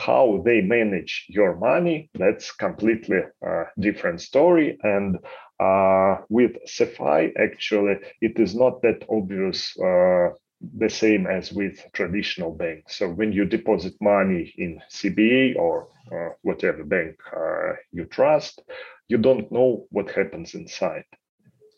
How 0.06 0.42
they 0.46 0.62
manage 0.62 1.26
your 1.30 1.58
money, 1.58 2.10
that's 2.14 2.52
completely 2.52 3.20
uh, 3.46 3.66
different 3.80 4.22
story. 4.22 4.78
And 4.84 5.18
uh, 5.60 6.18
with 6.30 6.54
CeFi, 6.68 7.32
actually, 7.38 7.96
it 8.22 8.40
is 8.40 8.56
not 8.56 8.82
that 8.84 9.04
obvious 9.10 9.78
uh, 9.80 10.30
the 10.78 10.90
same 10.90 11.28
as 11.28 11.52
with 11.52 11.80
traditional 11.94 12.52
banks. 12.54 12.98
So 12.98 13.10
when 13.10 13.32
you 13.34 13.46
deposit 13.46 13.94
money 14.02 14.54
in 14.58 14.82
CBA 14.90 15.56
or 15.58 15.90
uh, 16.12 16.34
whatever 16.44 16.84
bank 16.84 17.16
uh, 17.36 17.74
you 17.92 18.06
trust, 18.06 18.62
you 19.10 19.18
don't 19.18 19.52
know 19.52 19.88
what 19.92 20.12
happens 20.12 20.54
inside. 20.56 21.06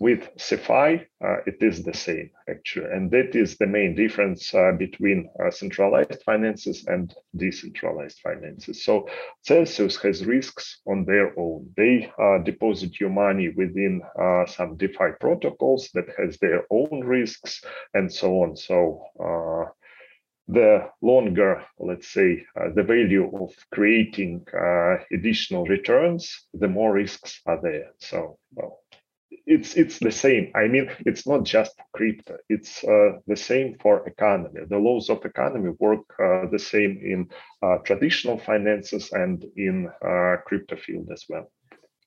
With 0.02 0.36
CeFi, 0.36 1.06
uh, 1.24 1.38
it 1.46 1.58
is 1.62 1.84
the 1.84 1.94
same 1.94 2.32
actually, 2.50 2.90
and 2.92 3.12
that 3.12 3.36
is 3.36 3.56
the 3.58 3.68
main 3.68 3.94
difference 3.94 4.52
uh, 4.52 4.72
between 4.76 5.30
uh, 5.40 5.52
centralized 5.52 6.24
finances 6.26 6.84
and 6.88 7.14
decentralized 7.36 8.18
finances. 8.24 8.84
So 8.84 9.08
Celsius 9.44 9.98
has 10.02 10.26
risks 10.26 10.82
on 10.88 11.06
their 11.06 11.40
own. 11.40 11.70
They 11.78 12.12
deposit 12.44 13.00
your 13.00 13.12
money 13.12 13.50
within 13.56 14.02
some 14.48 14.76
DeFi 14.78 15.12
protocols 15.20 15.90
that 15.94 16.10
has 16.18 16.38
their 16.40 16.66
own 16.72 17.02
risks 17.04 17.64
and 17.94 18.12
so 18.12 18.42
on. 18.42 18.56
So 18.58 19.04
the 20.48 20.90
longer, 21.02 21.64
let's 21.80 22.12
say, 22.12 22.44
uh, 22.60 22.70
the 22.76 22.84
value 22.84 23.30
of 23.42 23.52
creating 23.72 24.44
uh, 24.54 24.98
additional 25.14 25.66
returns, 25.66 26.48
the 26.54 26.68
more 26.68 26.92
risks 26.94 27.42
are 27.46 27.62
there. 27.62 27.92
So, 28.00 28.38
well, 28.54 28.81
it's 29.46 29.76
it's 29.76 30.00
the 30.00 30.12
same. 30.12 30.52
I 30.56 30.68
mean, 30.68 30.90
it's 31.06 31.28
not 31.28 31.44
just 31.44 31.72
crypto. 31.94 32.38
It's 32.50 32.84
uh, 32.84 33.20
the 33.28 33.36
same 33.36 33.78
for 33.82 34.08
economy. 34.08 34.62
The 34.68 34.78
laws 34.78 35.10
of 35.10 35.24
economy 35.26 35.72
work 35.80 36.06
uh, 36.20 36.48
the 36.52 36.60
same 36.60 37.00
in 37.04 37.30
uh, 37.62 37.78
traditional 37.80 38.38
finances 38.38 39.10
and 39.12 39.46
in 39.56 39.90
uh, 40.06 40.38
crypto 40.46 40.76
field 40.76 41.10
as 41.12 41.26
well. 41.30 41.52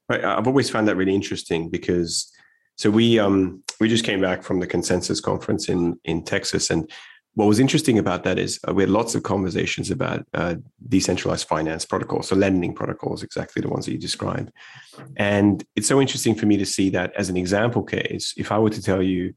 Right. 0.08 0.24
I've 0.24 0.46
always 0.46 0.68
found 0.68 0.86
that 0.88 0.96
really 0.96 1.14
interesting 1.14 1.70
because 1.70 2.30
so 2.76 2.90
we 2.90 3.18
um 3.18 3.62
we 3.80 3.88
just 3.88 4.04
came 4.04 4.20
back 4.20 4.42
from 4.42 4.60
the 4.60 4.66
consensus 4.66 5.20
conference 5.20 5.68
in 5.68 5.98
in 6.04 6.24
Texas 6.24 6.70
and 6.70 6.90
what 7.34 7.46
was 7.46 7.58
interesting 7.58 7.98
about 7.98 8.22
that 8.24 8.38
is 8.38 8.60
uh, 8.66 8.72
we 8.72 8.84
had 8.84 8.90
lots 8.90 9.14
of 9.14 9.24
conversations 9.24 9.90
about 9.90 10.24
uh, 10.34 10.54
decentralized 10.88 11.48
finance 11.48 11.84
protocols, 11.84 12.28
so 12.28 12.36
lending 12.36 12.74
protocols, 12.74 13.22
exactly 13.22 13.60
the 13.60 13.68
ones 13.68 13.86
that 13.86 13.92
you 13.92 13.98
described. 13.98 14.52
And 15.16 15.64
it's 15.74 15.88
so 15.88 16.00
interesting 16.00 16.36
for 16.36 16.46
me 16.46 16.56
to 16.56 16.66
see 16.66 16.90
that 16.90 17.12
as 17.16 17.28
an 17.28 17.36
example 17.36 17.82
case. 17.82 18.34
If 18.36 18.52
I 18.52 18.58
were 18.58 18.70
to 18.70 18.82
tell 18.82 19.02
you 19.02 19.34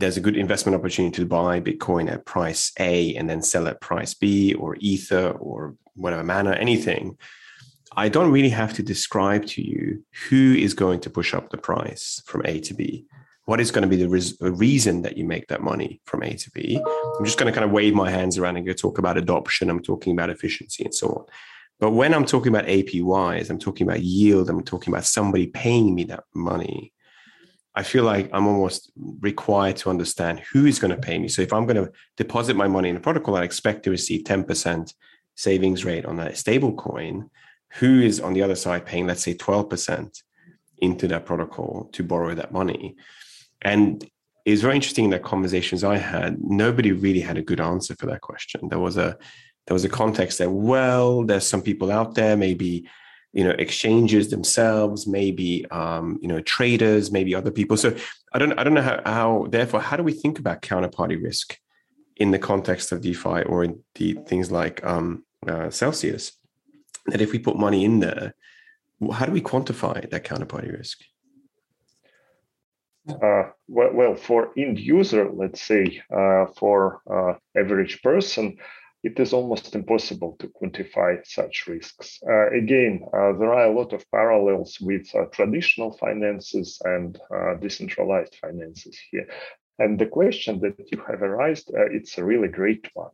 there's 0.00 0.16
a 0.16 0.20
good 0.20 0.36
investment 0.36 0.76
opportunity 0.76 1.16
to 1.16 1.26
buy 1.26 1.60
Bitcoin 1.60 2.10
at 2.10 2.24
price 2.24 2.72
A 2.78 3.14
and 3.16 3.28
then 3.28 3.42
sell 3.42 3.66
at 3.66 3.80
price 3.80 4.14
B 4.14 4.54
or 4.54 4.76
Ether 4.78 5.30
or 5.30 5.74
whatever 5.94 6.22
manner, 6.22 6.52
anything, 6.52 7.16
I 7.96 8.08
don't 8.08 8.30
really 8.30 8.50
have 8.50 8.74
to 8.74 8.82
describe 8.82 9.46
to 9.46 9.62
you 9.62 10.04
who 10.28 10.54
is 10.54 10.74
going 10.74 11.00
to 11.00 11.10
push 11.10 11.34
up 11.34 11.50
the 11.50 11.58
price 11.58 12.22
from 12.26 12.42
A 12.44 12.60
to 12.60 12.74
B 12.74 13.06
what 13.48 13.62
is 13.62 13.70
going 13.70 13.80
to 13.80 13.88
be 13.88 13.96
the, 13.96 14.10
res- 14.10 14.36
reason 14.42 15.00
that 15.00 15.16
you 15.16 15.24
make 15.24 15.46
that 15.48 15.62
money 15.62 16.02
from 16.04 16.22
A 16.22 16.34
to 16.34 16.50
B? 16.50 16.78
I'm 17.18 17.24
just 17.24 17.38
going 17.38 17.50
to 17.50 17.58
kind 17.58 17.64
of 17.64 17.70
wave 17.70 17.94
my 17.94 18.10
hands 18.10 18.36
around 18.36 18.58
and 18.58 18.66
go 18.66 18.74
talk 18.74 18.98
about 18.98 19.16
adoption. 19.16 19.70
I'm 19.70 19.80
talking 19.80 20.12
about 20.12 20.28
efficiency 20.28 20.84
and 20.84 20.94
so 20.94 21.08
on. 21.08 21.24
But 21.80 21.92
when 21.92 22.12
I'm 22.12 22.26
talking 22.26 22.54
about 22.54 22.66
APYs, 22.66 23.48
I'm 23.48 23.58
talking 23.58 23.88
about 23.88 24.02
yield, 24.02 24.50
I'm 24.50 24.62
talking 24.62 24.92
about 24.92 25.06
somebody 25.06 25.46
paying 25.46 25.94
me 25.94 26.04
that 26.04 26.24
money. 26.34 26.92
I 27.74 27.84
feel 27.84 28.04
like 28.04 28.28
I'm 28.34 28.46
almost 28.46 28.92
required 29.20 29.78
to 29.78 29.88
understand 29.88 30.40
who 30.40 30.66
is 30.66 30.78
going 30.78 30.94
to 30.94 31.00
pay 31.00 31.18
me. 31.18 31.28
So 31.28 31.40
if 31.40 31.54
I'm 31.54 31.64
going 31.64 31.82
to 31.82 31.90
deposit 32.18 32.54
my 32.54 32.68
money 32.68 32.90
in 32.90 32.96
a 32.98 33.00
protocol, 33.00 33.36
I 33.36 33.44
expect 33.44 33.84
to 33.84 33.90
receive 33.90 34.24
10% 34.24 34.92
savings 35.36 35.86
rate 35.86 36.04
on 36.04 36.16
that 36.16 36.36
stable 36.36 36.74
coin. 36.74 37.30
Who 37.78 38.02
is 38.02 38.20
on 38.20 38.34
the 38.34 38.42
other 38.42 38.56
side 38.56 38.84
paying, 38.84 39.06
let's 39.06 39.22
say, 39.22 39.32
12% 39.32 40.22
into 40.80 41.08
that 41.08 41.24
protocol 41.24 41.88
to 41.94 42.02
borrow 42.02 42.34
that 42.34 42.52
money? 42.52 42.96
And 43.62 44.08
it 44.44 44.50
was 44.50 44.62
very 44.62 44.76
interesting 44.76 45.04
in 45.04 45.10
the 45.10 45.18
conversations 45.18 45.84
I 45.84 45.98
had. 45.98 46.38
Nobody 46.40 46.92
really 46.92 47.20
had 47.20 47.36
a 47.36 47.42
good 47.42 47.60
answer 47.60 47.94
for 47.96 48.06
that 48.06 48.22
question. 48.22 48.68
There 48.68 48.78
was 48.78 48.96
a 48.96 49.18
there 49.66 49.74
was 49.74 49.84
a 49.84 49.90
context 49.90 50.38
that 50.38 50.50
well, 50.50 51.24
there's 51.24 51.46
some 51.46 51.60
people 51.60 51.92
out 51.92 52.14
there, 52.14 52.36
maybe 52.36 52.88
you 53.32 53.44
know 53.44 53.50
exchanges 53.50 54.30
themselves, 54.30 55.06
maybe 55.06 55.66
um, 55.70 56.18
you 56.22 56.28
know 56.28 56.40
traders, 56.40 57.12
maybe 57.12 57.34
other 57.34 57.50
people. 57.50 57.76
So 57.76 57.94
I 58.32 58.38
don't 58.38 58.58
I 58.58 58.64
don't 58.64 58.74
know 58.74 58.82
how, 58.82 59.02
how 59.04 59.46
therefore 59.50 59.80
how 59.80 59.96
do 59.96 60.02
we 60.02 60.12
think 60.12 60.38
about 60.38 60.62
counterparty 60.62 61.22
risk 61.22 61.58
in 62.16 62.30
the 62.30 62.38
context 62.38 62.90
of 62.90 63.02
DeFi 63.02 63.42
or 63.42 63.64
in 63.64 63.82
the 63.96 64.14
things 64.26 64.50
like 64.50 64.84
um, 64.84 65.24
uh, 65.46 65.68
Celsius? 65.68 66.32
That 67.06 67.20
if 67.20 67.32
we 67.32 67.38
put 67.38 67.58
money 67.58 67.84
in 67.84 68.00
there, 68.00 68.34
how 69.12 69.26
do 69.26 69.32
we 69.32 69.40
quantify 69.40 70.08
that 70.08 70.24
counterparty 70.24 70.72
risk? 70.72 71.00
Uh, 73.08 73.50
well, 73.68 73.92
well, 73.92 74.14
for 74.14 74.50
end 74.56 74.78
user, 74.78 75.30
let's 75.30 75.62
say, 75.62 76.02
uh, 76.14 76.46
for 76.58 77.00
uh, 77.10 77.34
average 77.58 78.02
person, 78.02 78.58
it 79.02 79.18
is 79.18 79.32
almost 79.32 79.74
impossible 79.74 80.36
to 80.40 80.48
quantify 80.48 81.24
such 81.24 81.66
risks. 81.66 82.18
Uh, 82.26 82.50
again, 82.50 83.00
uh, 83.06 83.32
there 83.32 83.52
are 83.52 83.66
a 83.66 83.74
lot 83.74 83.92
of 83.92 84.04
parallels 84.10 84.78
with 84.80 85.08
uh, 85.14 85.24
traditional 85.32 85.96
finances 85.96 86.80
and 86.84 87.18
decentralized 87.60 88.34
finances 88.40 88.98
here. 89.10 89.28
And 89.78 89.96
the 89.96 90.06
question 90.06 90.60
that 90.60 90.90
you 90.90 91.00
have 91.08 91.20
raised, 91.20 91.70
it's 91.72 92.18
a 92.18 92.24
really 92.24 92.48
great 92.48 92.90
one. 92.94 93.12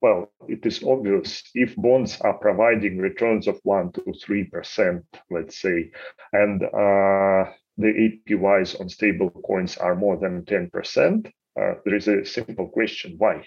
well, 0.00 0.30
it 0.48 0.64
is 0.64 0.84
obvious 0.84 1.42
if 1.54 1.74
bonds 1.74 2.20
are 2.20 2.38
providing 2.38 2.98
returns 2.98 3.48
of 3.48 3.58
one 3.64 3.90
to 3.92 4.14
three 4.24 4.44
percent, 4.44 5.04
let's 5.28 5.60
say, 5.60 5.90
and 6.32 6.62
the 7.78 7.92
APYs 8.28 8.80
on 8.80 8.88
stable 8.88 9.30
coins 9.30 9.76
are 9.76 9.94
more 9.94 10.16
than 10.16 10.42
10%, 10.42 11.26
uh, 11.26 11.74
there 11.84 11.94
is 11.94 12.08
a 12.08 12.24
simple 12.24 12.68
question 12.68 13.14
why? 13.18 13.46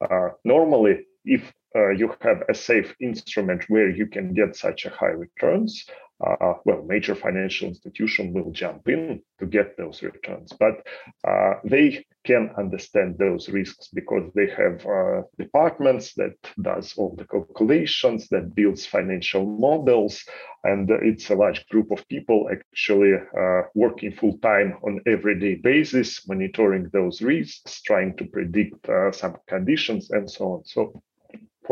Uh, 0.00 0.30
normally, 0.44 1.06
if 1.24 1.52
uh, 1.74 1.90
you 1.90 2.14
have 2.20 2.42
a 2.48 2.54
safe 2.54 2.94
instrument 3.00 3.64
where 3.68 3.90
you 3.90 4.06
can 4.06 4.34
get 4.34 4.56
such 4.56 4.86
a 4.86 4.90
high 4.90 5.16
returns, 5.26 5.86
uh, 6.24 6.54
well, 6.64 6.82
major 6.84 7.14
financial 7.14 7.68
institution 7.68 8.32
will 8.32 8.52
jump 8.52 8.88
in 8.88 9.20
to 9.40 9.46
get 9.46 9.76
those 9.76 10.02
returns, 10.02 10.52
but 10.52 10.86
uh, 11.26 11.54
they 11.64 12.04
can 12.24 12.50
understand 12.56 13.18
those 13.18 13.48
risks 13.48 13.88
because 13.88 14.30
they 14.34 14.48
have 14.48 14.86
uh, 14.86 15.22
departments 15.36 16.14
that 16.14 16.34
does 16.60 16.94
all 16.96 17.16
the 17.16 17.24
calculations, 17.24 18.28
that 18.28 18.54
builds 18.54 18.86
financial 18.86 19.44
models, 19.44 20.24
and 20.62 20.88
it's 20.90 21.30
a 21.30 21.34
large 21.34 21.66
group 21.68 21.90
of 21.90 22.06
people 22.06 22.48
actually 22.52 23.14
uh, 23.14 23.62
working 23.74 24.12
full 24.12 24.38
time 24.38 24.76
on 24.84 25.00
everyday 25.06 25.56
basis, 25.56 26.28
monitoring 26.28 26.88
those 26.92 27.20
risks, 27.20 27.82
trying 27.82 28.16
to 28.16 28.24
predict 28.26 28.88
uh, 28.88 29.10
some 29.10 29.36
conditions, 29.48 30.10
and 30.12 30.30
so 30.30 30.52
on. 30.52 30.64
So 30.64 31.02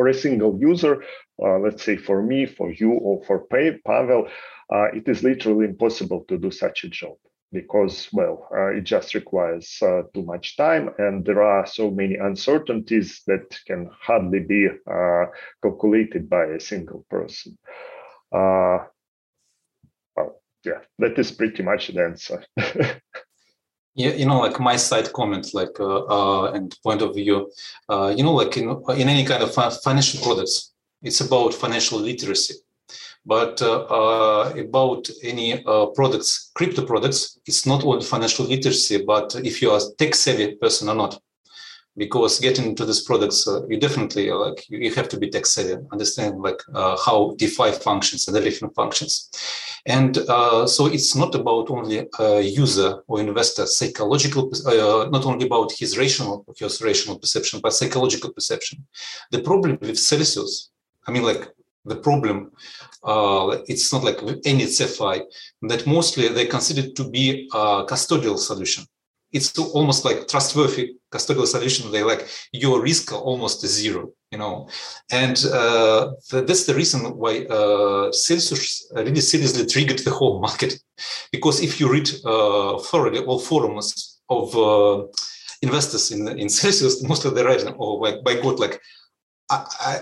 for 0.00 0.08
a 0.08 0.14
single 0.14 0.58
user, 0.58 1.04
uh, 1.42 1.58
let's 1.58 1.82
say 1.84 1.94
for 1.98 2.22
me, 2.22 2.46
for 2.46 2.72
you, 2.72 2.92
or 2.92 3.22
for 3.24 3.46
Pavel, 3.84 4.28
uh, 4.72 4.86
it 4.94 5.06
is 5.06 5.22
literally 5.22 5.66
impossible 5.66 6.24
to 6.28 6.38
do 6.38 6.50
such 6.50 6.84
a 6.84 6.88
job 6.88 7.16
because, 7.52 8.08
well, 8.10 8.48
uh, 8.50 8.68
it 8.68 8.84
just 8.84 9.14
requires 9.14 9.78
uh, 9.82 10.02
too 10.14 10.22
much 10.22 10.56
time 10.56 10.88
and 10.96 11.26
there 11.26 11.42
are 11.42 11.66
so 11.66 11.90
many 11.90 12.14
uncertainties 12.14 13.20
that 13.26 13.58
can 13.66 13.90
hardly 14.00 14.40
be 14.40 14.68
uh, 14.90 15.26
calculated 15.62 16.30
by 16.30 16.44
a 16.46 16.60
single 16.60 17.04
person. 17.10 17.58
Uh, 18.32 18.78
well, 20.16 20.40
yeah, 20.64 20.80
that 20.98 21.18
is 21.18 21.30
pretty 21.30 21.62
much 21.62 21.88
the 21.88 22.02
answer. 22.02 22.42
Yeah, 24.00 24.14
you 24.20 24.26
know, 24.26 24.40
like 24.40 24.58
my 24.58 24.76
side 24.76 25.12
comment, 25.12 25.52
like 25.52 25.78
uh, 25.78 26.04
uh, 26.16 26.52
and 26.54 26.74
point 26.82 27.02
of 27.02 27.14
view, 27.14 27.50
uh, 27.92 28.08
you 28.16 28.22
know, 28.24 28.34
like 28.34 28.56
in 28.56 28.66
in 29.00 29.08
any 29.08 29.24
kind 29.30 29.42
of 29.42 29.52
financial 29.82 30.18
products, 30.26 30.72
it's 31.02 31.20
about 31.20 31.52
financial 31.52 31.98
literacy. 31.98 32.54
But 33.26 33.60
uh, 33.60 33.80
uh, 33.98 34.54
about 34.56 35.02
any 35.22 35.48
uh, 35.66 35.86
products, 35.98 36.50
crypto 36.54 36.86
products, 36.86 37.38
it's 37.44 37.66
not 37.66 37.84
only 37.84 38.02
financial 38.02 38.46
literacy, 38.46 39.04
but 39.04 39.34
if 39.50 39.60
you 39.60 39.70
are 39.70 39.80
tech 39.98 40.14
savvy 40.14 40.54
person 40.56 40.88
or 40.88 40.94
not 40.94 41.20
because 41.96 42.40
getting 42.40 42.66
into 42.66 42.84
these 42.84 43.02
products, 43.02 43.46
uh, 43.46 43.66
you 43.68 43.78
definitely 43.78 44.30
uh, 44.30 44.36
like 44.36 44.68
you, 44.68 44.78
you, 44.78 44.94
have 44.94 45.08
to 45.08 45.18
be 45.18 45.28
tech 45.28 45.46
savvy, 45.46 45.74
understand 45.92 46.40
like 46.40 46.60
uh, 46.74 46.96
how 47.04 47.34
DeFi 47.36 47.72
functions 47.72 48.28
and 48.28 48.36
everything 48.36 48.70
functions, 48.70 49.30
and 49.86 50.18
uh, 50.18 50.66
so 50.66 50.86
it's 50.86 51.14
not 51.16 51.34
about 51.34 51.70
only 51.70 52.06
user 52.42 53.02
or 53.08 53.20
investor 53.20 53.66
psychological, 53.66 54.50
uh, 54.66 55.08
not 55.10 55.26
only 55.26 55.46
about 55.46 55.72
his 55.72 55.98
rational 55.98 56.44
his 56.56 56.80
rational 56.80 57.18
perception, 57.18 57.60
but 57.62 57.72
psychological 57.72 58.32
perception. 58.32 58.86
The 59.30 59.42
problem 59.42 59.78
with 59.80 59.98
Celsius, 59.98 60.70
I 61.06 61.10
mean, 61.10 61.24
like 61.24 61.48
the 61.84 61.96
problem, 61.96 62.52
uh, 63.02 63.58
it's 63.66 63.92
not 63.92 64.04
like 64.04 64.20
any 64.44 64.64
CeFi 64.64 65.22
that 65.62 65.86
mostly 65.86 66.28
they 66.28 66.46
consider 66.46 66.90
to 66.90 67.08
be 67.08 67.48
a 67.52 67.84
custodial 67.84 68.38
solution 68.38 68.84
it's 69.32 69.56
almost 69.58 70.04
like 70.04 70.28
trustworthy 70.28 70.96
custodial 71.12 71.46
solution. 71.46 71.90
They 71.90 72.02
like 72.02 72.28
your 72.52 72.80
risk 72.80 73.12
almost 73.12 73.66
zero, 73.66 74.12
you 74.30 74.38
know, 74.38 74.68
and 75.10 75.44
uh, 75.52 76.12
that's 76.30 76.64
the 76.64 76.74
reason 76.74 77.00
why 77.16 77.44
uh, 77.44 78.12
Celsius 78.12 78.90
really 78.94 79.20
seriously 79.20 79.66
triggered 79.66 80.00
the 80.00 80.10
whole 80.10 80.40
market, 80.40 80.80
because 81.32 81.62
if 81.62 81.80
you 81.80 81.90
read 81.90 82.08
uh, 82.24 82.78
thoroughly 82.78 83.20
all 83.24 83.38
forums 83.38 84.20
of 84.28 84.56
uh, 84.56 85.06
investors 85.62 86.10
in 86.10 86.28
in 86.38 86.48
Celsius, 86.48 87.02
most 87.02 87.24
of 87.24 87.34
them 87.34 87.46
writing, 87.46 87.74
oh, 87.78 87.94
like 87.94 88.22
by 88.24 88.34
God, 88.34 88.58
like 88.58 88.80
I, 89.50 89.66
I, 89.80 90.00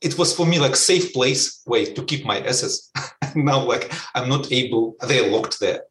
it 0.00 0.18
was 0.18 0.34
for 0.34 0.46
me 0.46 0.58
like 0.58 0.74
safe 0.74 1.12
place 1.12 1.62
way 1.66 1.84
to 1.94 2.02
keep 2.04 2.24
my 2.24 2.40
assets. 2.40 2.90
now, 3.36 3.64
like 3.64 3.92
I'm 4.14 4.28
not 4.28 4.50
able, 4.50 4.96
they're 5.06 5.30
locked 5.30 5.60
there. 5.60 5.82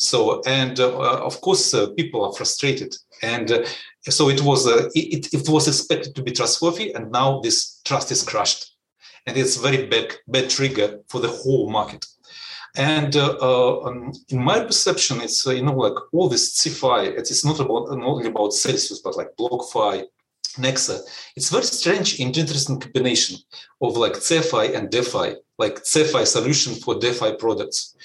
So, 0.00 0.40
and 0.46 0.78
uh, 0.78 1.24
of 1.24 1.40
course, 1.40 1.74
uh, 1.74 1.88
people 1.90 2.24
are 2.24 2.32
frustrated, 2.32 2.94
and 3.20 3.50
uh, 3.50 3.64
so 4.08 4.30
it 4.30 4.40
was. 4.42 4.64
Uh, 4.64 4.88
it, 4.94 5.34
it 5.34 5.48
was 5.48 5.66
expected 5.66 6.14
to 6.14 6.22
be 6.22 6.30
trustworthy, 6.30 6.92
and 6.94 7.10
now 7.10 7.40
this 7.40 7.80
trust 7.84 8.12
is 8.12 8.22
crushed, 8.22 8.76
and 9.26 9.36
it's 9.36 9.56
very 9.56 9.86
bad 9.86 10.14
bad 10.28 10.50
trigger 10.50 11.00
for 11.08 11.20
the 11.20 11.28
whole 11.28 11.68
market. 11.68 12.06
And 12.76 13.16
uh, 13.16 13.38
uh, 13.42 13.80
um, 13.86 14.12
in 14.28 14.40
my 14.40 14.60
perception, 14.60 15.20
it's 15.20 15.44
you 15.44 15.62
know 15.62 15.74
like 15.74 15.98
all 16.12 16.28
this 16.28 16.56
CeFi. 16.56 17.18
It's 17.18 17.44
not 17.44 17.58
about 17.58 17.90
not 17.90 18.06
only 18.06 18.28
about 18.28 18.52
Celsius, 18.52 19.00
but 19.00 19.16
like 19.16 19.36
BlockFi, 19.36 20.04
Nexo. 20.56 21.00
It's 21.36 21.50
very 21.50 21.64
strange 21.64 22.20
and 22.20 22.36
interesting 22.36 22.80
combination 22.80 23.38
of 23.80 23.96
like 23.96 24.14
CeFi 24.14 24.74
and 24.76 24.90
DeFi, 24.90 25.36
like 25.58 25.82
CeFi 25.84 26.26
solution 26.26 26.74
for 26.74 26.98
DeFi 26.98 27.36
products. 27.36 27.96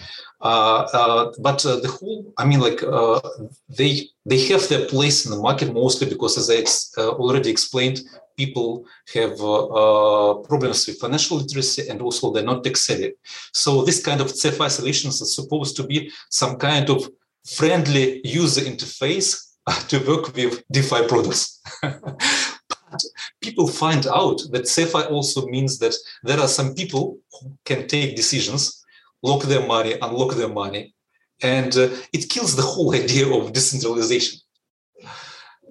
Uh, 0.42 0.86
uh, 0.94 1.32
but 1.40 1.66
uh, 1.66 1.78
the 1.80 1.88
whole, 1.88 2.34
I 2.38 2.46
mean, 2.46 2.60
like 2.60 2.84
uh, 2.84 3.22
they 3.70 4.10
they 4.26 4.40
have 4.48 4.68
their 4.68 4.86
place 4.88 5.26
in 5.26 5.32
the 5.32 5.38
market 5.38 5.74
mostly 5.74 6.10
because, 6.10 6.38
as 6.38 6.50
I 6.50 6.56
ex- 6.56 6.92
uh, 6.98 7.12
already 7.12 7.50
explained, 7.50 8.02
people 8.36 8.86
have 9.14 9.40
uh, 9.42 10.34
problems 10.50 10.86
with 10.86 11.00
financial 11.00 11.38
literacy 11.38 11.88
and 11.90 12.02
also 12.02 12.32
they're 12.32 12.44
not 12.44 12.64
tech 12.64 12.76
savvy. 12.76 13.14
So 13.54 13.84
this 13.84 14.04
kind 14.04 14.20
of 14.20 14.28
CeFi 14.28 14.70
solutions 14.70 15.22
are 15.22 15.26
supposed 15.26 15.78
to 15.78 15.84
be 15.84 16.12
some 16.30 16.58
kind 16.58 16.90
of 16.90 17.10
friendly 17.46 18.22
user 18.26 18.62
interface 18.62 19.53
to 19.88 20.00
work 20.00 20.36
with 20.36 20.64
DeFi 20.72 21.08
products. 21.08 21.62
but 21.82 23.04
people 23.42 23.68
find 23.68 24.08
out 24.08 24.42
that 24.52 24.64
CeFi 24.64 25.10
also 25.10 25.48
means 25.48 25.80
that 25.80 25.96
there 26.24 26.40
are 26.40 26.48
some 26.48 26.74
people 26.74 27.20
who 27.32 27.58
can 27.66 27.88
take 27.88 28.16
decisions, 28.16 28.84
lock 29.22 29.44
their 29.44 29.66
money, 29.66 29.96
unlock 30.02 30.36
their 30.36 30.50
money, 30.50 30.94
and 31.42 31.76
uh, 31.78 31.90
it 32.12 32.30
kills 32.30 32.56
the 32.56 32.62
whole 32.62 32.94
idea 33.04 33.28
of 33.28 33.54
decentralization. 33.54 34.40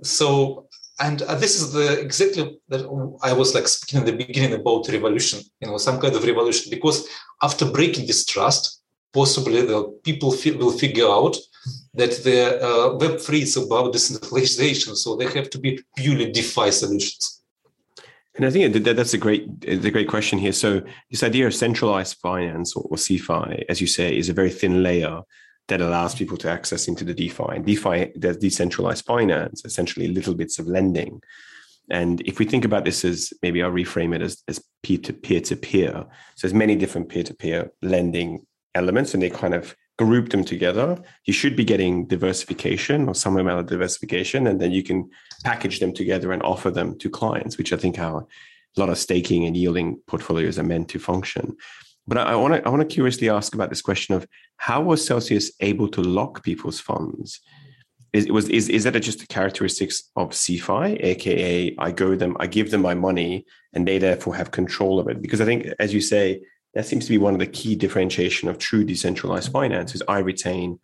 So, 0.02 0.68
and 0.99 1.22
uh, 1.22 1.34
this 1.37 1.61
is 1.61 1.72
the 1.72 2.00
exactly 2.00 2.58
that 2.68 2.82
I 3.22 3.32
was 3.32 3.54
like 3.54 3.68
speaking 3.68 4.00
in 4.00 4.06
the 4.06 4.25
beginning 4.25 4.58
about 4.58 4.88
revolution, 4.88 5.40
you 5.61 5.68
know, 5.68 5.78
some 5.78 6.00
kind 6.00 6.14
of 6.14 6.25
revolution, 6.25 6.70
because 6.70 7.08
after 7.42 7.70
breaking 7.70 8.06
this 8.06 8.25
trust, 8.25 8.81
possibly 9.12 9.62
the 9.62 9.85
people 10.04 10.31
will 10.31 10.73
figure 10.73 11.07
out 11.07 11.37
that 11.95 12.11
the 12.25 12.59
uh, 12.61 12.99
Web3 12.99 13.42
is 13.42 13.57
about 13.57 13.92
decentralization, 13.92 14.97
so 14.97 15.16
they 15.16 15.26
have 15.26 15.50
to 15.50 15.59
be 15.59 15.81
purely 15.97 16.31
DeFi 16.33 16.71
solutions. 16.71 17.42
And 18.35 18.47
I 18.47 18.50
think 18.50 18.73
that 18.73 18.97
that's 18.97 19.12
a 19.12 19.19
great, 19.19 19.47
a 19.66 19.90
great 19.90 20.09
question 20.09 20.38
here. 20.38 20.52
So 20.52 20.83
this 21.11 21.23
idea 21.23 21.47
of 21.47 21.54
centralized 21.54 22.16
finance 22.19 22.75
or, 22.75 22.85
or 22.90 22.97
CeFi, 22.97 23.64
as 23.69 23.81
you 23.81 23.87
say, 23.87 24.16
is 24.16 24.31
a 24.31 24.33
very 24.33 24.50
thin 24.50 24.83
layer 24.83 25.21
that 25.69 25.83
allows 25.83 26.14
people 26.14 26.38
to 26.38 26.50
access 26.50 26.88
into 26.88 27.04
the 27.04 27.14
DeFi. 27.14 27.45
And 27.50 27.66
DeFi, 27.66 28.12
there's 28.14 28.38
decentralized 28.38 29.04
finance, 29.04 29.62
essentially 29.64 30.09
little 30.09 30.35
bits 30.35 30.59
of 30.59 30.66
lending. 30.66 31.23
And 31.90 32.23
if 32.23 32.38
we 32.38 32.47
think 32.47 32.64
about 32.64 32.87
this 32.87 33.04
as 33.04 33.33
maybe 33.42 33.62
I'll 33.62 33.71
reframe 33.71 34.14
it 34.14 34.23
as, 34.23 34.42
as 34.49 34.64
peer 34.83 34.99
to 34.99 35.12
peer 35.12 35.40
to 35.42 35.57
peer. 35.57 35.92
So 36.37 36.47
there's 36.47 36.54
many 36.54 36.75
different 36.75 37.11
peer 37.11 37.23
to 37.25 37.35
peer 37.35 37.71
lending 37.83 38.47
elements, 38.75 39.14
and 39.14 39.23
they 39.23 39.31
kind 39.31 39.55
of 39.55 39.76
group 39.99 40.31
them 40.31 40.45
together, 40.45 41.00
you 41.26 41.33
should 41.33 41.57
be 41.57 41.64
getting 41.64 42.07
diversification 42.07 43.09
or 43.09 43.14
some 43.14 43.37
amount 43.37 43.61
of 43.61 43.67
diversification, 43.67 44.47
and 44.47 44.61
then 44.61 44.73
you 44.73 44.83
can 44.83 45.09
package 45.45 45.81
them 45.81 45.93
together 45.93 46.33
and 46.33 46.43
offer 46.43 46.71
them 46.71 46.99
to 46.99 47.11
clients, 47.11 47.59
which 47.59 47.73
I 47.73 47.76
think 47.76 47.97
how 47.97 48.26
a 48.76 48.81
lot 48.81 48.88
of 48.88 48.99
staking 48.99 49.45
and 49.45 49.57
yielding 49.57 50.00
portfolios 50.07 50.59
are 50.59 50.64
meant 50.64 50.88
to 50.91 50.99
function. 50.99 51.57
But 52.07 52.19
I 52.19 52.35
want 52.35 52.55
to 52.55 52.67
I 52.67 52.69
want 52.69 52.88
to 52.88 52.95
curiously 52.95 53.31
ask 53.31 53.55
about 53.55 53.71
this 53.71 53.83
question 53.83 54.14
of 54.14 54.26
how 54.57 54.81
was 54.81 55.05
Celsius 55.05 55.52
able 55.61 55.88
to 55.88 56.00
lock 56.00 56.43
people's 56.43 56.81
funds? 56.81 57.41
Is 58.12 58.29
was 58.29 58.49
is 58.49 58.69
is 58.69 58.85
that 58.85 58.99
just 59.00 59.23
a 59.23 59.26
characteristics 59.26 60.11
of 60.17 60.31
CeFi, 60.31 61.02
aka 61.02 61.75
I 61.79 61.93
go 61.93 62.17
them, 62.17 62.37
I 62.41 62.47
give 62.49 62.71
them 62.71 62.83
my 62.83 62.95
money, 62.95 63.47
and 63.73 63.87
they 63.87 63.99
therefore 63.99 64.35
have 64.35 64.50
control 64.50 64.99
of 64.99 65.09
it? 65.09 65.23
Because 65.23 65.41
I 65.41 65.45
think, 65.45 65.69
as 65.79 65.95
you 65.95 66.00
say, 66.00 66.43
that 66.75 66.87
seems 66.87 67.05
to 67.05 67.11
be 67.11 67.19
one 67.19 67.35
of 67.35 67.41
the 67.41 67.47
key 67.47 67.76
differentiation 67.76 68.49
of 68.49 68.59
true 68.59 68.85
decentralized 68.85 69.49
mm-hmm. 69.49 69.52
finance 69.52 69.95
is 69.95 70.02
I 70.09 70.19
retain 70.19 70.79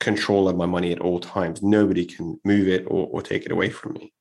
control 0.00 0.48
of 0.48 0.56
my 0.56 0.66
money 0.66 0.92
at 0.92 1.00
all 1.00 1.20
times. 1.20 1.62
Nobody 1.62 2.04
can 2.04 2.40
move 2.44 2.68
it 2.68 2.84
or, 2.86 3.08
or 3.10 3.22
take 3.22 3.46
it 3.46 3.52
away 3.52 3.70
from 3.70 3.94
me. 3.94 4.12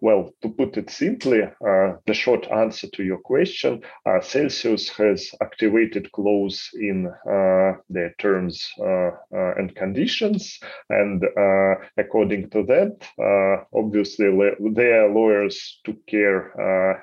Well, 0.00 0.32
to 0.42 0.48
put 0.48 0.76
it 0.76 0.90
simply, 0.90 1.42
uh, 1.42 1.96
the 2.06 2.14
short 2.14 2.46
answer 2.52 2.88
to 2.94 3.02
your 3.02 3.18
question, 3.18 3.82
uh, 4.06 4.20
Celsius 4.20 4.88
has 4.90 5.34
activated 5.40 6.12
clause 6.12 6.70
in 6.74 7.06
uh, 7.06 7.72
their 7.90 8.14
terms 8.18 8.68
uh, 8.78 8.84
uh, 8.84 9.54
and 9.56 9.74
conditions. 9.74 10.60
And 10.88 11.24
uh, 11.24 11.74
according 11.96 12.50
to 12.50 12.62
that, 12.64 13.66
obviously 13.74 14.26
their 14.74 15.08
lawyers 15.08 15.80
took 15.84 16.06
care 16.06 16.52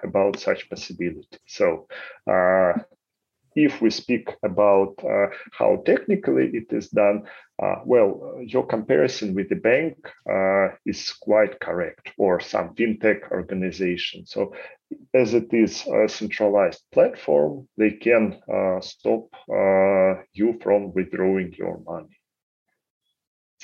about 0.04 0.40
such 0.40 0.70
possibility. 0.70 1.38
So 1.48 1.88
if 3.56 3.82
we 3.82 3.90
speak 3.90 4.30
about 4.44 4.96
uh, 5.04 5.28
how 5.52 5.82
technically 5.86 6.50
it 6.54 6.72
is 6.72 6.90
done, 6.90 7.24
uh, 7.62 7.76
well, 7.86 8.38
your 8.46 8.66
comparison 8.68 9.34
with 9.34 9.48
the 9.48 9.56
bank 9.56 9.96
uh, 10.30 10.76
is 10.86 11.14
quite 11.14 11.60
correct, 11.62 12.12
or 12.18 12.42
some 12.42 12.76
fintech 12.76 13.32
organization. 13.32 14.26
So, 14.26 14.54
as 15.14 15.34
it 15.34 15.54
is 15.54 15.88
a 15.88 16.10
centralized 16.10 16.84
platform, 16.92 17.68
they 17.78 17.92
can 17.92 18.42
uh, 18.54 18.82
stop 18.82 19.30
uh, 19.50 20.22
you 20.34 20.60
from 20.62 20.94
withdrawing 20.94 21.54
your 21.58 21.82
money. 21.86 22.20